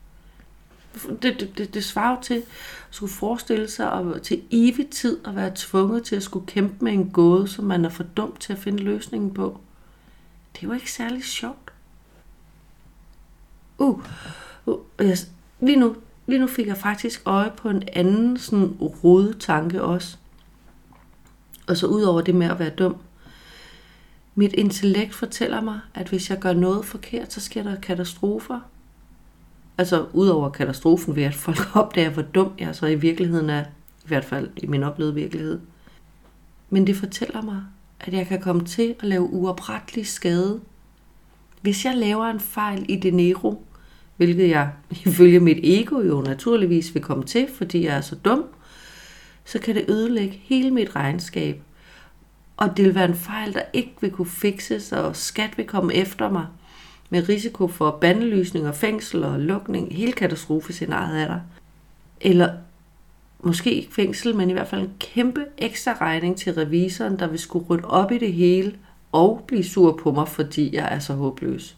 Det, 1.23 1.41
det, 1.41 1.59
det, 1.59 1.75
det 1.75 1.85
svarer 1.85 2.21
til 2.21 2.35
at 2.35 2.43
skulle 2.91 3.13
forestille 3.13 3.71
sig 3.71 3.93
at, 3.93 4.23
til 4.23 4.43
evig 4.51 4.89
tid 4.91 5.19
at 5.27 5.37
være 5.37 5.53
tvunget 5.55 6.05
til 6.05 6.17
at 6.17 6.23
skulle 6.23 6.47
kæmpe 6.47 6.85
med 6.85 6.93
en 6.93 7.11
gåde, 7.11 7.49
som 7.49 7.65
man 7.65 7.85
er 7.85 7.89
for 7.89 8.03
dum 8.03 8.37
til 8.37 8.53
at 8.53 8.59
finde 8.59 8.83
løsningen 8.83 9.35
på. 9.35 9.61
Det 10.53 10.63
er 10.63 10.67
jo 10.67 10.73
ikke 10.73 10.93
særlig 10.93 11.25
sjovt. 11.25 11.73
Uh, 13.79 14.01
uh 14.67 14.79
jeg, 14.99 15.19
lige, 15.61 15.77
nu, 15.77 15.97
lige 16.27 16.39
nu 16.39 16.47
fik 16.47 16.67
jeg 16.67 16.77
faktisk 16.77 17.23
øje 17.25 17.53
på 17.57 17.69
en 17.69 17.83
anden 17.93 18.39
sådan 18.39 18.67
rode 18.81 19.33
tanke 19.39 19.83
også. 19.83 20.17
Og 21.67 21.77
så 21.77 21.87
ud 21.87 22.03
over 22.03 22.21
det 22.21 22.35
med 22.35 22.47
at 22.47 22.59
være 22.59 22.71
dum. 22.71 22.97
Mit 24.35 24.53
intellekt 24.53 25.15
fortæller 25.15 25.61
mig, 25.61 25.81
at 25.95 26.09
hvis 26.09 26.31
jeg 26.31 26.39
gør 26.39 26.53
noget 26.53 26.85
forkert, 26.85 27.33
så 27.33 27.41
sker 27.41 27.63
der 27.63 27.81
katastrofer. 27.81 28.61
Altså 29.79 30.07
udover 30.13 30.51
katastrofen 30.51 31.17
ved, 31.17 31.23
at 31.23 31.35
folk 31.35 31.59
opdager, 31.77 32.11
hvor 32.11 32.23
dum 32.23 32.53
jeg 32.59 32.75
så 32.75 32.87
i 32.87 32.95
virkeligheden 32.95 33.51
er. 33.51 33.65
I 34.05 34.09
hvert 34.09 34.25
fald 34.25 34.51
i 34.57 34.67
min 34.67 34.83
oplevede 34.83 35.15
virkelighed. 35.15 35.61
Men 36.71 36.87
det 36.87 36.97
fortæller 36.97 37.43
mig, 37.43 37.63
at 38.01 38.13
jeg 38.13 38.27
kan 38.27 38.41
komme 38.41 38.65
til 38.65 38.95
at 39.01 39.09
lave 39.09 39.23
uoprettelig 39.23 40.07
skade. 40.07 40.61
Hvis 41.61 41.85
jeg 41.85 41.97
laver 41.97 42.27
en 42.27 42.41
fejl 42.41 42.87
i 42.89 42.97
det 42.97 43.15
nero, 43.15 43.63
hvilket 44.17 44.49
jeg 44.49 44.71
ifølge 45.07 45.41
mit 45.41 45.59
ego 45.63 46.01
jo 46.01 46.21
naturligvis 46.21 46.95
vil 46.95 47.03
komme 47.03 47.25
til, 47.25 47.49
fordi 47.55 47.85
jeg 47.85 47.97
er 47.97 48.01
så 48.01 48.15
dum, 48.15 48.45
så 49.45 49.59
kan 49.59 49.75
det 49.75 49.85
ødelægge 49.89 50.41
hele 50.43 50.71
mit 50.71 50.97
regnskab. 50.97 51.63
Og 52.63 52.77
det 52.77 52.85
vil 52.85 52.95
være 52.95 53.09
en 53.09 53.15
fejl, 53.15 53.55
der 53.55 53.63
ikke 53.73 53.95
vil 54.01 54.11
kunne 54.11 54.27
fikses, 54.27 54.93
og 54.93 55.17
skat 55.17 55.59
vil 55.59 55.67
komme 55.67 55.95
efter 55.95 56.31
mig 56.31 56.47
med 57.11 57.29
risiko 57.29 57.69
for 57.69 57.91
bandelysning 57.91 58.69
og 58.69 58.75
fængsel 58.75 59.25
og 59.25 59.41
lukning. 59.41 59.97
Hele 59.97 60.13
katastrofescenariet 60.13 61.23
er 61.23 61.27
der. 61.27 61.41
Eller 62.21 62.53
måske 63.41 63.75
ikke 63.75 63.95
fængsel, 63.95 64.37
men 64.37 64.51
i 64.51 64.53
hvert 64.53 64.69
fald 64.69 64.81
en 64.81 64.93
kæmpe 65.01 65.45
ekstra 65.59 65.97
regning 66.01 66.37
til 66.37 66.55
revisoren, 66.55 67.19
der 67.19 67.27
vil 67.27 67.39
skulle 67.39 67.67
rydde 67.67 67.85
op 67.85 68.13
i 68.13 68.19
det 68.19 68.33
hele 68.33 68.75
og 69.13 69.45
blive 69.47 69.65
sur 69.65 70.01
på 70.03 70.13
mig, 70.13 70.29
fordi 70.29 70.75
jeg 70.75 70.95
er 70.95 70.99
så 70.99 71.15
håbløs. 71.15 71.77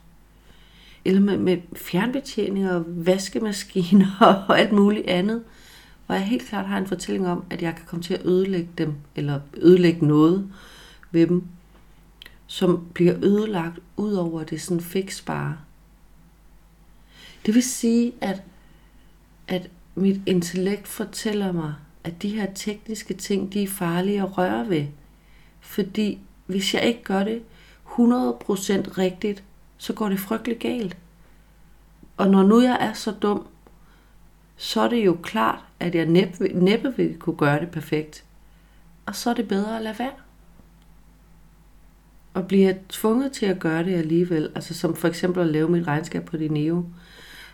Eller 1.05 1.21
med, 1.21 1.39
med 1.39 1.57
fjernbetjening 1.77 2.71
og 2.71 2.85
vaskemaskiner 2.87 4.17
og 4.49 4.61
alt 4.61 4.73
muligt 4.73 5.07
andet, 5.07 5.43
hvor 6.07 6.15
jeg 6.15 6.25
helt 6.25 6.49
klart 6.49 6.67
har 6.67 6.79
en 6.79 6.87
fortælling 6.87 7.29
om, 7.29 7.45
at 7.51 7.63
jeg 7.63 7.75
kan 7.75 7.85
komme 7.87 8.03
til 8.03 8.15
at 8.15 8.27
ødelægge 8.27 8.71
dem, 8.79 8.95
eller 9.17 9.41
ødelægge 9.57 10.07
noget 10.07 10.49
ved 11.15 11.27
dem, 11.27 11.45
som 12.47 12.89
bliver 12.95 13.15
ødelagt 13.25 13.79
ud 13.97 14.13
over 14.13 14.45
det 14.45 14.63
sådan 14.63 14.81
fiksbare. 14.81 15.57
Det 17.47 17.55
vil 17.55 17.63
sige, 17.63 18.13
at, 18.21 18.43
at 19.49 19.71
mit 19.95 20.21
intellekt 20.27 20.89
fortæller 20.89 21.53
mig, 21.53 21.75
at 22.05 22.23
de 22.23 22.29
her 22.29 22.53
tekniske 22.55 23.15
ting, 23.15 23.53
de 23.53 23.63
er 23.63 23.69
farlige 23.69 24.23
at 24.23 24.39
røre 24.39 24.69
ved. 24.69 24.87
Fordi 25.61 26.19
hvis 26.47 26.75
jeg 26.75 26.85
ikke 26.85 27.03
gør 27.03 27.25
det 27.25 27.43
100% 27.87 27.91
rigtigt, 28.99 29.45
så 29.77 29.93
går 29.93 30.09
det 30.09 30.21
frygtelig 30.21 30.59
galt. 30.59 30.97
Og 32.17 32.31
når 32.31 32.43
nu 32.43 32.61
jeg 32.61 32.77
er 32.81 32.93
så 32.93 33.11
dum, 33.11 33.47
så 34.57 34.81
er 34.81 34.89
det 34.89 35.07
jo 35.07 35.19
klart, 35.23 35.59
at 35.81 35.95
jeg 35.95 36.07
næppe, 36.07 36.49
næppe 36.49 36.97
vil 36.97 37.19
kunne 37.19 37.37
gøre 37.37 37.61
det 37.61 37.71
perfekt. 37.71 38.25
Og 39.07 39.15
så 39.15 39.31
er 39.31 39.35
det 39.35 39.49
bedre 39.49 39.77
at 39.77 39.83
lade 39.83 39.99
være. 39.99 40.24
Og 42.35 42.49
bliver 42.49 42.75
tvunget 42.89 43.33
til 43.33 43.47
at 43.47 43.59
gøre 43.59 43.85
det 43.85 43.95
alligevel, 43.95 44.51
altså 44.55 44.75
som 44.75 44.97
for 44.97 45.09
eksempel 45.09 45.43
at 45.43 45.49
lave 45.49 45.69
mit 45.69 45.87
regnskab 45.87 46.25
på 46.25 46.37
Dineo, 46.37 46.85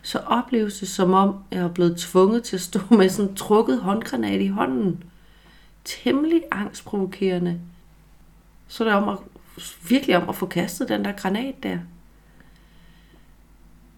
så 0.03 0.19
opleves 0.19 0.79
det 0.79 0.89
som 0.89 1.13
om, 1.13 1.35
jeg 1.51 1.61
er 1.61 1.69
blevet 1.69 1.97
tvunget 1.97 2.43
til 2.43 2.57
at 2.57 2.63
stå 2.63 2.81
med 2.91 3.09
sådan 3.09 3.31
en 3.31 3.37
trukket 3.37 3.81
håndgranat 3.81 4.41
i 4.41 4.47
hånden. 4.47 5.03
Temmelig 5.85 6.43
angstprovokerende. 6.51 7.61
Så 8.69 8.85
er 8.85 8.89
det 8.89 8.97
om 8.97 9.09
at, 9.09 9.19
virkelig 9.89 10.17
om 10.17 10.29
at 10.29 10.37
få 10.37 10.47
kastet 10.47 10.89
den 10.89 11.05
der 11.05 11.13
granat 11.13 11.55
der. 11.63 11.79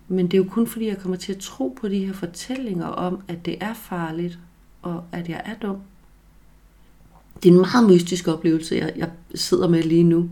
Men 0.09 0.27
det 0.27 0.35
er 0.35 0.39
jo 0.39 0.49
kun 0.51 0.67
fordi, 0.67 0.87
jeg 0.87 0.99
kommer 0.99 1.17
til 1.17 1.33
at 1.33 1.39
tro 1.39 1.79
på 1.81 1.89
de 1.89 2.07
her 2.07 2.13
fortællinger 2.13 2.87
om, 2.87 3.23
at 3.29 3.47
det 3.47 3.57
er 3.61 3.75
farligt, 3.75 4.39
og 4.83 5.05
at 5.13 5.29
jeg 5.29 5.43
er 5.45 5.55
dum. 5.55 5.77
Det 7.43 7.49
er 7.49 7.53
en 7.53 7.61
meget 7.61 7.91
mystisk 7.91 8.29
oplevelse, 8.29 8.75
jeg, 8.75 8.93
jeg 8.97 9.11
sidder 9.35 9.69
med 9.69 9.83
lige 9.83 10.03
nu. 10.03 10.31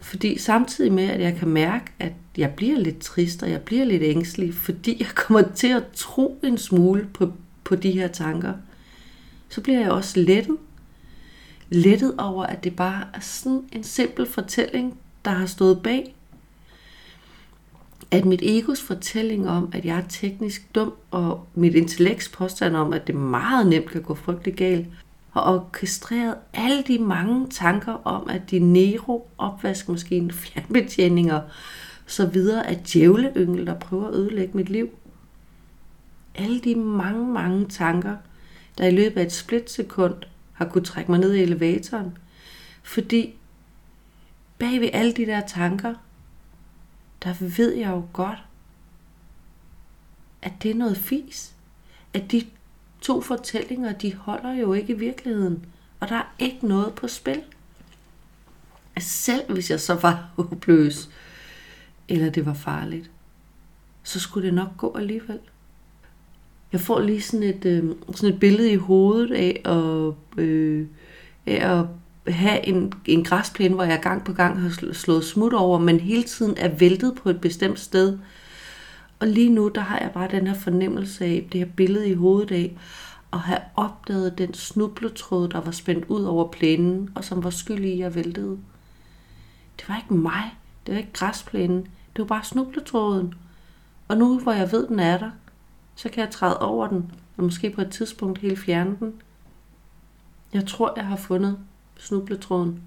Fordi 0.00 0.38
samtidig 0.38 0.92
med, 0.92 1.04
at 1.04 1.20
jeg 1.20 1.36
kan 1.36 1.48
mærke, 1.48 1.84
at 1.98 2.12
jeg 2.36 2.50
bliver 2.50 2.78
lidt 2.78 3.00
trist, 3.00 3.42
og 3.42 3.50
jeg 3.50 3.60
bliver 3.60 3.84
lidt 3.84 4.02
ængstelig, 4.02 4.54
fordi 4.54 4.96
jeg 4.98 5.08
kommer 5.14 5.42
til 5.54 5.66
at 5.66 5.82
tro 5.94 6.40
en 6.42 6.58
smule 6.58 7.08
på, 7.14 7.32
på 7.64 7.74
de 7.74 7.90
her 7.90 8.08
tanker, 8.08 8.52
så 9.48 9.60
bliver 9.60 9.80
jeg 9.80 9.90
også 9.90 10.20
lettet. 10.20 10.56
Lettet 11.70 12.14
over, 12.18 12.44
at 12.44 12.64
det 12.64 12.76
bare 12.76 13.04
er 13.14 13.20
sådan 13.20 13.62
en 13.72 13.84
simpel 13.84 14.26
fortælling, 14.26 14.98
der 15.24 15.30
har 15.30 15.46
stået 15.46 15.82
bag. 15.82 16.14
At 18.10 18.24
mit 18.24 18.42
egos 18.42 18.82
fortælling 18.82 19.48
om, 19.48 19.68
at 19.72 19.84
jeg 19.84 19.98
er 19.98 20.08
teknisk 20.08 20.74
dum, 20.74 20.92
og 21.10 21.46
mit 21.54 21.74
intellekts 21.74 22.28
påstand 22.28 22.76
om, 22.76 22.92
at 22.92 23.06
det 23.06 23.14
meget 23.14 23.66
nemt 23.66 23.90
kan 23.90 24.02
gå 24.02 24.14
frygtelig 24.14 24.54
galt, 24.54 24.86
har 25.30 25.54
orkestreret 25.54 26.36
alle 26.52 26.82
de 26.82 26.98
mange 26.98 27.48
tanker 27.48 27.92
om, 27.92 28.30
at 28.30 28.50
din 28.50 28.72
Nero, 28.72 29.28
opvaskemaskine, 29.38 30.32
fjernbetjeninger 30.42 31.40
så 32.10 32.26
videre 32.26 32.66
er 32.66 32.82
djævleyngel, 32.92 33.66
der 33.66 33.74
prøver 33.74 34.08
at 34.08 34.14
ødelægge 34.14 34.56
mit 34.56 34.68
liv. 34.68 34.90
Alle 36.34 36.60
de 36.60 36.74
mange, 36.74 37.26
mange 37.26 37.68
tanker, 37.68 38.16
der 38.78 38.86
i 38.86 38.90
løbet 38.90 39.20
af 39.20 39.24
et 39.24 39.32
splitsekund 39.32 40.14
har 40.52 40.64
kunne 40.64 40.84
trække 40.84 41.10
mig 41.10 41.20
ned 41.20 41.34
i 41.34 41.42
elevatoren. 41.42 42.18
Fordi 42.82 43.34
bag 44.58 44.80
ved 44.80 44.90
alle 44.92 45.12
de 45.12 45.26
der 45.26 45.46
tanker, 45.46 45.94
der 47.24 47.34
ved 47.56 47.74
jeg 47.74 47.90
jo 47.90 48.04
godt, 48.12 48.38
at 50.42 50.52
det 50.62 50.70
er 50.70 50.74
noget 50.74 50.96
fis. 50.96 51.54
At 52.14 52.32
de 52.32 52.46
to 53.00 53.20
fortællinger, 53.20 53.92
de 53.92 54.14
holder 54.14 54.52
jo 54.52 54.72
ikke 54.72 54.92
i 54.92 54.98
virkeligheden. 54.98 55.66
Og 56.00 56.08
der 56.08 56.16
er 56.16 56.34
ikke 56.38 56.66
noget 56.66 56.94
på 56.94 57.08
spil. 57.08 57.40
Selv 58.98 59.52
hvis 59.52 59.70
jeg 59.70 59.80
så 59.80 59.94
var 59.94 60.28
håbløs, 60.36 61.10
eller 62.08 62.30
det 62.30 62.46
var 62.46 62.54
farligt, 62.54 63.10
så 64.02 64.20
skulle 64.20 64.46
det 64.46 64.54
nok 64.54 64.76
gå 64.76 64.96
alligevel. 64.96 65.38
Jeg 66.72 66.80
får 66.80 67.00
lige 67.00 67.20
sådan 67.20 67.42
et, 67.42 67.64
øh, 67.64 67.94
sådan 68.14 68.34
et 68.34 68.40
billede 68.40 68.72
i 68.72 68.76
hovedet 68.76 69.34
af 69.34 69.62
at, 69.64 70.42
øh, 70.44 70.86
af 71.46 71.78
at 71.78 71.86
have 72.34 72.66
en, 72.66 72.92
en 73.06 73.24
græsplæne, 73.24 73.74
hvor 73.74 73.84
jeg 73.84 74.00
gang 74.02 74.24
på 74.24 74.32
gang 74.32 74.60
har 74.60 74.92
slået 74.92 75.24
smut 75.24 75.52
over, 75.52 75.78
men 75.78 76.00
hele 76.00 76.22
tiden 76.22 76.54
er 76.56 76.68
væltet 76.68 77.14
på 77.14 77.30
et 77.30 77.40
bestemt 77.40 77.80
sted. 77.80 78.18
Og 79.20 79.26
lige 79.26 79.48
nu, 79.48 79.68
der 79.68 79.80
har 79.80 79.98
jeg 79.98 80.10
bare 80.14 80.28
den 80.30 80.46
her 80.46 80.54
fornemmelse 80.54 81.24
af, 81.24 81.48
det 81.52 81.60
her 81.60 81.72
billede 81.76 82.08
i 82.08 82.14
hovedet 82.14 82.52
af, 82.52 82.78
at 83.32 83.38
have 83.38 83.60
opdaget 83.76 84.38
den 84.38 84.54
snubletråd, 84.54 85.48
der 85.48 85.60
var 85.60 85.70
spændt 85.70 86.04
ud 86.08 86.24
over 86.24 86.48
plænen, 86.48 87.10
og 87.14 87.24
som 87.24 87.44
var 87.44 87.50
skyld 87.50 87.84
i, 87.84 87.92
at 87.92 87.98
jeg 87.98 88.14
væltede. 88.14 88.58
Det 89.78 89.88
var 89.88 89.96
ikke 89.96 90.14
mig. 90.14 90.56
Det 90.86 90.94
var 90.94 90.98
ikke 90.98 91.12
græsplænen. 91.12 91.82
Det 91.82 92.18
var 92.18 92.24
bare 92.24 92.44
snubletråden. 92.44 93.34
Og 94.08 94.16
nu, 94.16 94.38
hvor 94.38 94.52
jeg 94.52 94.72
ved, 94.72 94.88
den 94.88 95.00
er 95.00 95.18
der, 95.18 95.30
så 95.94 96.08
kan 96.08 96.24
jeg 96.24 96.30
træde 96.30 96.58
over 96.60 96.86
den, 96.86 97.12
og 97.36 97.44
måske 97.44 97.70
på 97.70 97.80
et 97.80 97.90
tidspunkt 97.90 98.38
helt 98.38 98.58
fjerne 98.58 98.96
den. 99.00 99.14
Jeg 100.52 100.66
tror, 100.66 100.92
jeg 100.96 101.06
har 101.06 101.16
fundet 101.16 101.58
snubletråden. 101.98 102.82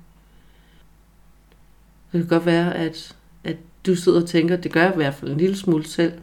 Det 2.11 2.21
kan 2.21 2.27
godt 2.27 2.45
være, 2.45 2.75
at, 2.75 3.15
at 3.43 3.57
du 3.85 3.95
sidder 3.95 4.21
og 4.21 4.27
tænker, 4.27 4.55
det 4.55 4.71
gør 4.71 4.83
jeg 4.83 4.93
i 4.93 4.95
hvert 4.95 5.13
fald 5.13 5.31
en 5.31 5.37
lille 5.37 5.57
smule 5.57 5.85
selv. 5.85 6.13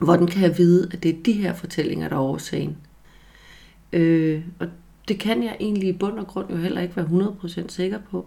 Hvordan 0.00 0.26
kan 0.26 0.42
jeg 0.42 0.58
vide, 0.58 0.88
at 0.92 1.02
det 1.02 1.08
er 1.08 1.22
de 1.22 1.32
her 1.32 1.54
fortællinger, 1.54 2.08
der 2.08 2.16
er 2.16 2.20
årsagen? 2.20 2.76
Øh, 3.92 4.42
og 4.58 4.68
det 5.08 5.18
kan 5.18 5.42
jeg 5.42 5.56
egentlig 5.60 5.88
i 5.88 5.92
bund 5.92 6.18
og 6.18 6.26
grund 6.26 6.50
jo 6.50 6.56
heller 6.56 6.80
ikke 6.80 6.96
være 6.96 7.34
100% 7.42 7.68
sikker 7.68 7.98
på. 8.10 8.26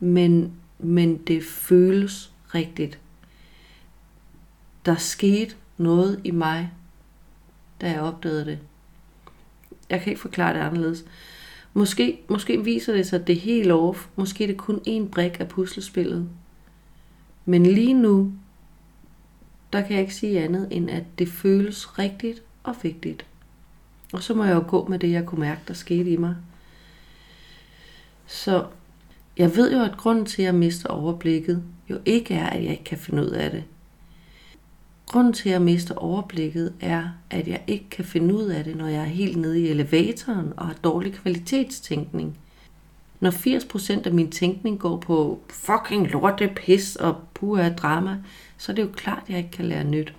Men, 0.00 0.52
men 0.78 1.16
det 1.16 1.44
føles 1.44 2.32
rigtigt. 2.54 2.98
Der 4.86 4.96
skete 4.96 5.54
noget 5.76 6.20
i 6.24 6.30
mig, 6.30 6.70
da 7.80 7.90
jeg 7.90 8.00
opdagede 8.00 8.44
det. 8.44 8.58
Jeg 9.90 10.00
kan 10.00 10.10
ikke 10.10 10.20
forklare 10.20 10.54
det 10.54 10.60
anderledes. 10.60 11.04
Måske, 11.74 12.20
måske 12.28 12.64
viser 12.64 12.92
det 12.92 13.06
sig, 13.06 13.20
at 13.20 13.26
det 13.26 13.36
er 13.36 13.40
helt 13.40 13.72
off. 13.72 14.06
Måske 14.16 14.44
er 14.44 14.48
det 14.48 14.56
kun 14.56 14.80
én 14.88 15.08
brik 15.08 15.40
af 15.40 15.48
puslespillet. 15.48 16.28
Men 17.44 17.66
lige 17.66 17.94
nu, 17.94 18.32
der 19.72 19.80
kan 19.80 19.92
jeg 19.92 20.00
ikke 20.00 20.14
sige 20.14 20.40
andet, 20.40 20.68
end 20.70 20.90
at 20.90 21.04
det 21.18 21.28
føles 21.28 21.98
rigtigt 21.98 22.42
og 22.62 22.76
vigtigt. 22.82 23.26
Og 24.12 24.22
så 24.22 24.34
må 24.34 24.44
jeg 24.44 24.54
jo 24.54 24.64
gå 24.68 24.86
med 24.88 24.98
det, 24.98 25.10
jeg 25.10 25.26
kunne 25.26 25.40
mærke, 25.40 25.60
der 25.68 25.74
skete 25.74 26.10
i 26.10 26.16
mig. 26.16 26.36
Så 28.26 28.66
jeg 29.38 29.56
ved 29.56 29.72
jo, 29.72 29.82
at 29.82 29.96
grunden 29.96 30.26
til, 30.26 30.42
at 30.42 30.46
jeg 30.46 30.54
mister 30.54 30.88
overblikket, 30.88 31.62
jo 31.90 31.98
ikke 32.04 32.34
er, 32.34 32.46
at 32.46 32.64
jeg 32.64 32.70
ikke 32.70 32.84
kan 32.84 32.98
finde 32.98 33.22
ud 33.22 33.30
af 33.30 33.50
det. 33.50 33.64
Grunden 35.06 35.32
til, 35.32 35.48
at 35.48 35.52
jeg 35.52 35.62
mister 35.62 35.94
overblikket, 35.94 36.72
er, 36.80 37.08
at 37.30 37.48
jeg 37.48 37.62
ikke 37.66 37.90
kan 37.90 38.04
finde 38.04 38.34
ud 38.34 38.44
af 38.44 38.64
det, 38.64 38.76
når 38.76 38.86
jeg 38.86 39.00
er 39.00 39.04
helt 39.04 39.36
nede 39.36 39.60
i 39.60 39.68
elevatoren 39.68 40.52
og 40.56 40.66
har 40.66 40.74
dårlig 40.74 41.12
kvalitetstænkning. 41.12 42.38
Når 43.22 43.30
80% 43.30 44.06
af 44.06 44.12
min 44.12 44.30
tænkning 44.30 44.78
går 44.78 44.96
på 44.96 45.40
fucking 45.50 46.10
lorte, 46.10 46.52
pis 46.56 46.96
og 46.96 47.16
pure 47.34 47.74
drama, 47.74 48.18
så 48.58 48.72
er 48.72 48.76
det 48.76 48.82
jo 48.82 48.88
klart, 48.96 49.22
at 49.22 49.30
jeg 49.30 49.38
ikke 49.38 49.50
kan 49.50 49.64
lære 49.64 49.84
nyt. 49.84 50.14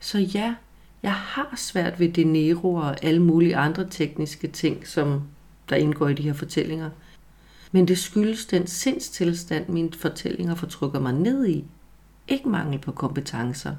Så 0.00 0.18
ja, 0.18 0.54
jeg 1.02 1.12
har 1.12 1.54
svært 1.56 2.00
ved 2.00 2.08
De 2.08 2.24
Nero 2.24 2.74
og 2.74 3.04
alle 3.04 3.22
mulige 3.22 3.56
andre 3.56 3.88
tekniske 3.90 4.48
ting, 4.48 4.86
som 4.86 5.22
der 5.68 5.76
indgår 5.76 6.08
i 6.08 6.14
de 6.14 6.22
her 6.22 6.32
fortællinger. 6.32 6.90
Men 7.72 7.88
det 7.88 7.98
skyldes 7.98 8.46
den 8.46 8.66
sindstilstand, 8.66 9.68
mine 9.68 9.92
fortællinger 9.92 10.54
fortrykker 10.54 11.00
mig 11.00 11.12
ned 11.12 11.46
i. 11.46 11.64
Ikke 12.28 12.48
mangel 12.48 12.78
på 12.78 12.92
kompetencer. 12.92 13.76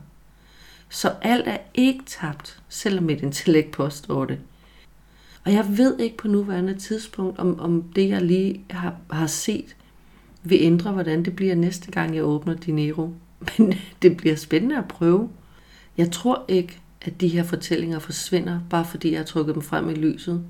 Så 0.89 1.13
alt 1.21 1.47
er 1.47 1.57
ikke 1.73 2.03
tabt, 2.05 2.61
selvom 2.69 3.03
mit 3.03 3.21
intellekt 3.21 3.71
påstår 3.71 4.25
det. 4.25 4.39
Og 5.45 5.53
jeg 5.53 5.77
ved 5.77 5.99
ikke 5.99 6.17
på 6.17 6.27
nuværende 6.27 6.75
tidspunkt, 6.75 7.39
om, 7.39 7.59
om 7.59 7.83
det, 7.83 8.09
jeg 8.09 8.21
lige 8.21 8.61
har, 8.69 8.95
har 9.11 9.27
set, 9.27 9.75
vil 10.43 10.57
ændre, 10.61 10.91
hvordan 10.91 11.25
det 11.25 11.35
bliver 11.35 11.55
næste 11.55 11.91
gang, 11.91 12.15
jeg 12.15 12.23
åbner 12.23 12.53
Dinero. 12.53 13.09
Men 13.57 13.73
det 14.01 14.17
bliver 14.17 14.35
spændende 14.35 14.77
at 14.77 14.87
prøve. 14.87 15.29
Jeg 15.97 16.11
tror 16.11 16.45
ikke, 16.47 16.79
at 17.01 17.21
de 17.21 17.27
her 17.27 17.43
fortællinger 17.43 17.99
forsvinder, 17.99 18.59
bare 18.69 18.85
fordi 18.85 19.11
jeg 19.11 19.19
har 19.19 19.25
trukket 19.25 19.55
dem 19.55 19.61
frem 19.61 19.89
i 19.89 19.93
lyset. 19.93 20.43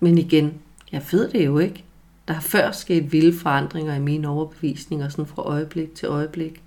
Men 0.00 0.18
igen, 0.18 0.54
jeg 0.92 1.02
ved 1.12 1.28
det 1.28 1.46
jo 1.46 1.58
ikke. 1.58 1.84
Der 2.28 2.34
har 2.34 2.40
før 2.40 2.70
sket 2.70 3.12
vilde 3.12 3.38
forandringer 3.38 3.94
i 3.94 4.00
mine 4.00 4.28
overbevisninger, 4.28 5.08
sådan 5.08 5.26
fra 5.26 5.42
øjeblik 5.42 5.94
til 5.94 6.06
øjeblik. 6.06 6.62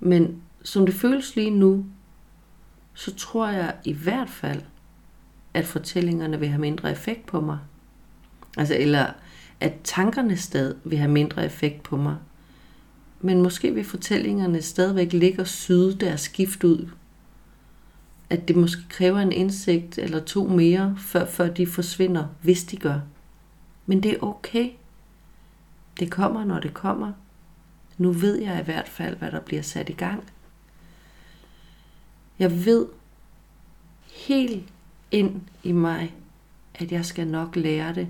Men 0.00 0.42
som 0.62 0.86
det 0.86 0.94
føles 0.94 1.36
lige 1.36 1.50
nu, 1.50 1.86
så 2.94 3.14
tror 3.14 3.48
jeg 3.48 3.74
i 3.84 3.92
hvert 3.92 4.30
fald, 4.30 4.60
at 5.54 5.66
fortællingerne 5.66 6.40
vil 6.40 6.48
have 6.48 6.60
mindre 6.60 6.92
effekt 6.92 7.26
på 7.26 7.40
mig. 7.40 7.58
Altså, 8.56 8.76
eller 8.78 9.12
at 9.60 9.72
tankerne 9.84 10.36
stadig 10.36 10.76
vil 10.84 10.98
have 10.98 11.10
mindre 11.10 11.44
effekt 11.44 11.82
på 11.82 11.96
mig. 11.96 12.16
Men 13.20 13.42
måske 13.42 13.74
vil 13.74 13.84
fortællingerne 13.84 14.62
stadigvæk 14.62 15.12
ligge 15.12 15.40
og 15.40 15.46
syde 15.46 15.94
deres 15.94 16.20
skift 16.20 16.64
ud. 16.64 16.88
At 18.30 18.48
det 18.48 18.56
måske 18.56 18.82
kræver 18.88 19.18
en 19.18 19.32
indsigt 19.32 19.98
eller 19.98 20.20
to 20.20 20.48
mere, 20.48 20.96
før, 20.98 21.26
før 21.26 21.48
de 21.48 21.66
forsvinder, 21.66 22.26
hvis 22.42 22.64
de 22.64 22.76
gør. 22.76 23.00
Men 23.86 24.02
det 24.02 24.12
er 24.12 24.22
okay. 24.22 24.70
Det 26.00 26.10
kommer, 26.10 26.44
når 26.44 26.60
det 26.60 26.74
kommer. 26.74 27.12
Nu 27.98 28.12
ved 28.12 28.38
jeg 28.38 28.60
i 28.60 28.64
hvert 28.64 28.88
fald, 28.88 29.16
hvad 29.16 29.30
der 29.30 29.40
bliver 29.40 29.62
sat 29.62 29.88
i 29.88 29.92
gang. 29.92 30.24
Jeg 32.38 32.64
ved 32.64 32.86
helt 34.12 34.68
ind 35.12 35.40
i 35.62 35.72
mig, 35.72 36.14
at 36.74 36.92
jeg 36.92 37.04
skal 37.04 37.26
nok 37.26 37.56
lære 37.56 37.94
det. 37.94 38.08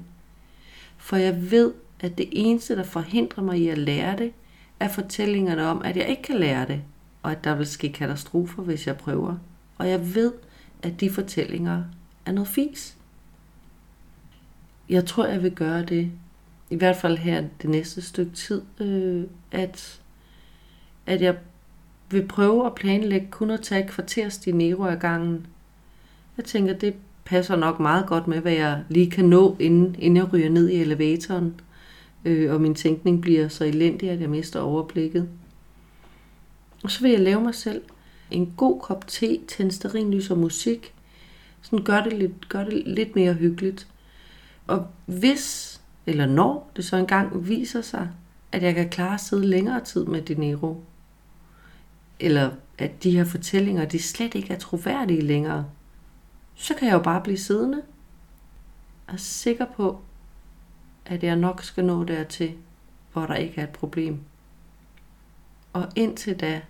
For 0.96 1.16
jeg 1.16 1.50
ved, 1.50 1.72
at 2.00 2.18
det 2.18 2.28
eneste, 2.32 2.76
der 2.76 2.84
forhindrer 2.84 3.42
mig 3.44 3.58
i 3.58 3.68
at 3.68 3.78
lære 3.78 4.16
det, 4.16 4.32
er 4.80 4.88
fortællingerne 4.88 5.66
om, 5.66 5.82
at 5.82 5.96
jeg 5.96 6.08
ikke 6.08 6.22
kan 6.22 6.36
lære 6.36 6.66
det, 6.66 6.82
og 7.22 7.32
at 7.32 7.44
der 7.44 7.54
vil 7.54 7.66
ske 7.66 7.92
katastrofer, 7.92 8.62
hvis 8.62 8.86
jeg 8.86 8.96
prøver. 8.96 9.36
Og 9.78 9.88
jeg 9.88 10.14
ved, 10.14 10.32
at 10.82 11.00
de 11.00 11.10
fortællinger 11.10 11.84
er 12.26 12.32
noget 12.32 12.48
fis. 12.48 12.96
Jeg 14.88 15.06
tror, 15.06 15.26
jeg 15.26 15.42
vil 15.42 15.54
gøre 15.54 15.84
det, 15.84 16.12
i 16.70 16.76
hvert 16.76 16.96
fald 16.96 17.18
her 17.18 17.44
det 17.62 17.70
næste 17.70 18.02
stykke 18.02 18.32
tid, 18.32 18.62
øh, 18.80 19.24
at, 19.52 20.00
at 21.06 21.22
jeg 21.22 21.36
vil 22.10 22.26
prøve 22.26 22.66
at 22.66 22.74
planlægge 22.74 23.28
kun 23.30 23.50
at 23.50 23.60
tage 23.60 23.84
et 23.84 23.90
kvarters 23.90 24.38
dinero 24.38 24.84
ad 24.84 24.96
gangen. 24.96 25.46
Jeg 26.36 26.44
tænker, 26.44 26.72
det 26.72 26.94
passer 27.24 27.56
nok 27.56 27.80
meget 27.80 28.06
godt 28.06 28.28
med, 28.28 28.40
hvad 28.40 28.52
jeg 28.52 28.84
lige 28.88 29.10
kan 29.10 29.24
nå, 29.24 29.56
inden, 29.60 29.96
inden 29.98 30.16
jeg 30.16 30.32
ryger 30.32 30.50
ned 30.50 30.68
i 30.68 30.80
elevatoren, 30.80 31.60
øh, 32.24 32.54
og 32.54 32.60
min 32.60 32.74
tænkning 32.74 33.22
bliver 33.22 33.48
så 33.48 33.64
elendig, 33.64 34.10
at 34.10 34.20
jeg 34.20 34.30
mister 34.30 34.60
overblikket. 34.60 35.28
Og 36.84 36.90
så 36.90 37.00
vil 37.00 37.10
jeg 37.10 37.20
lave 37.20 37.40
mig 37.40 37.54
selv 37.54 37.82
en 38.30 38.54
god 38.56 38.80
kop 38.80 39.06
te, 39.06 39.38
tænde 39.48 39.72
sterinlys 39.72 40.30
og 40.30 40.38
musik. 40.38 40.94
Sådan 41.62 41.84
gør 41.84 42.02
det, 42.02 42.12
lidt, 42.12 42.48
gør 42.48 42.64
det 42.64 42.82
lidt 42.86 43.16
mere 43.16 43.34
hyggeligt. 43.34 43.88
Og 44.66 44.86
hvis, 45.06 45.80
eller 46.06 46.26
når 46.26 46.70
det 46.76 46.84
så 46.84 46.96
engang 46.96 47.48
viser 47.48 47.80
sig, 47.80 48.08
at 48.52 48.62
jeg 48.62 48.74
kan 48.74 48.88
klare 48.88 49.14
at 49.14 49.20
sidde 49.20 49.46
længere 49.46 49.84
tid 49.84 50.04
med 50.04 50.22
Dinero, 50.22 50.84
eller 52.20 52.50
at 52.78 53.02
de 53.02 53.10
her 53.10 53.24
fortællinger, 53.24 53.84
de 53.84 53.98
slet 54.02 54.34
ikke 54.34 54.52
er 54.52 54.58
troværdige 54.58 55.20
længere, 55.20 55.64
så 56.54 56.74
kan 56.74 56.88
jeg 56.88 56.94
jo 56.94 57.02
bare 57.02 57.20
blive 57.20 57.38
siddende 57.38 57.82
og 59.08 59.20
sikker 59.20 59.66
på, 59.76 60.00
at 61.06 61.24
jeg 61.24 61.36
nok 61.36 61.62
skal 61.62 61.84
nå 61.84 62.04
dertil, 62.04 62.52
hvor 63.12 63.26
der 63.26 63.34
ikke 63.34 63.60
er 63.60 63.64
et 63.64 63.70
problem. 63.70 64.20
Og 65.72 65.88
indtil 65.96 66.40
da, 66.40 66.62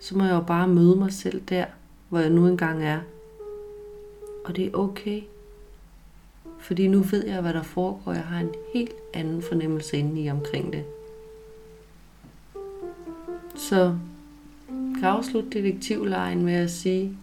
så 0.00 0.16
må 0.16 0.24
jeg 0.24 0.34
jo 0.34 0.40
bare 0.40 0.68
møde 0.68 0.96
mig 0.96 1.12
selv 1.12 1.42
der, 1.48 1.66
hvor 2.08 2.18
jeg 2.18 2.30
nu 2.30 2.46
engang 2.46 2.84
er. 2.84 3.00
Og 4.44 4.56
det 4.56 4.66
er 4.66 4.74
okay. 4.74 5.22
Fordi 6.58 6.88
nu 6.88 7.00
ved 7.00 7.26
jeg, 7.26 7.40
hvad 7.40 7.54
der 7.54 7.62
foregår. 7.62 8.12
Jeg 8.12 8.24
har 8.24 8.40
en 8.40 8.54
helt 8.74 8.94
anden 9.14 9.42
fornemmelse 9.42 9.96
inde 9.96 10.22
i 10.22 10.30
omkring 10.30 10.72
det. 10.72 10.84
Så 13.56 13.96
kan 14.68 15.04
afslutte 15.04 15.50
detektivlejen 15.50 16.44
med 16.44 16.54
at 16.54 16.70
sige, 16.70 17.18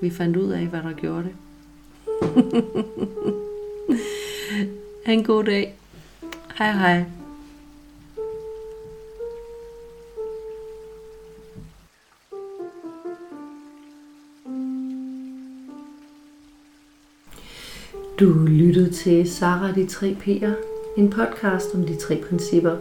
vi 0.00 0.10
fandt 0.10 0.36
ud 0.36 0.50
af, 0.50 0.66
hvad 0.66 0.82
der 0.82 0.92
gjorde 0.92 1.24
det. 1.24 1.34
ha' 5.06 5.12
en 5.12 5.24
god 5.24 5.44
dag. 5.44 5.74
Hej 6.58 6.72
hej. 6.72 7.04
Du 18.20 18.32
lyttede 18.46 18.90
til 18.90 19.30
Sara 19.30 19.72
de 19.72 19.86
tre 19.86 20.16
P'er, 20.20 20.52
en 20.96 21.10
podcast 21.10 21.74
om 21.74 21.86
de 21.86 21.96
tre 21.96 22.22
principper. 22.28 22.76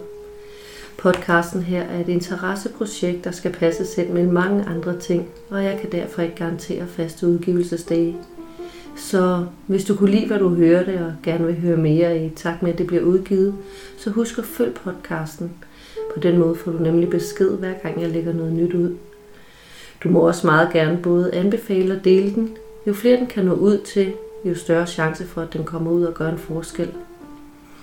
Podcasten 0.97 1.61
her 1.61 1.81
er 1.81 1.99
et 1.99 2.09
interesseprojekt, 2.09 3.23
der 3.23 3.31
skal 3.31 3.51
passe 3.51 4.03
ind 4.03 4.13
med 4.13 4.27
mange 4.27 4.63
andre 4.63 4.99
ting, 4.99 5.27
og 5.49 5.63
jeg 5.63 5.79
kan 5.81 5.91
derfor 5.91 6.21
ikke 6.21 6.35
garantere 6.35 6.87
faste 6.87 7.27
udgivelsesdage. 7.27 8.17
Så 8.95 9.45
hvis 9.67 9.85
du 9.85 9.95
kunne 9.95 10.11
lide, 10.11 10.27
hvad 10.27 10.39
du 10.39 10.49
hørte, 10.49 11.05
og 11.05 11.13
gerne 11.23 11.45
vil 11.45 11.59
høre 11.59 11.77
mere 11.77 12.25
i 12.25 12.29
takt 12.29 12.63
med, 12.63 12.71
at 12.71 12.77
det 12.77 12.87
bliver 12.87 13.03
udgivet, 13.03 13.55
så 13.97 14.09
husk 14.09 14.37
at 14.37 14.45
følg 14.45 14.73
podcasten. 14.73 15.51
På 16.13 16.19
den 16.19 16.37
måde 16.37 16.55
får 16.55 16.71
du 16.71 16.77
nemlig 16.77 17.09
besked, 17.09 17.49
hver 17.49 17.73
gang 17.73 18.01
jeg 18.01 18.09
lægger 18.09 18.33
noget 18.33 18.53
nyt 18.53 18.73
ud. 18.73 18.95
Du 20.03 20.09
må 20.09 20.19
også 20.19 20.47
meget 20.47 20.73
gerne 20.73 20.99
både 21.03 21.33
anbefale 21.33 21.95
og 21.95 22.03
dele 22.03 22.35
den. 22.35 22.57
Jo 22.87 22.93
flere 22.93 23.17
den 23.17 23.27
kan 23.27 23.45
nå 23.45 23.53
ud 23.53 23.77
til, 23.77 24.13
jo 24.45 24.55
større 24.55 24.87
chance 24.87 25.25
for, 25.25 25.41
at 25.41 25.53
den 25.53 25.63
kommer 25.63 25.91
ud 25.91 26.03
og 26.03 26.13
gør 26.13 26.29
en 26.29 26.37
forskel. 26.37 26.91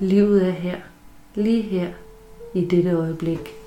livet 0.00 0.46
er 0.46 0.50
her, 0.50 0.78
lige 1.34 1.62
her, 1.62 1.88
i 2.54 2.64
dette 2.64 2.90
øjeblik. 2.90 3.57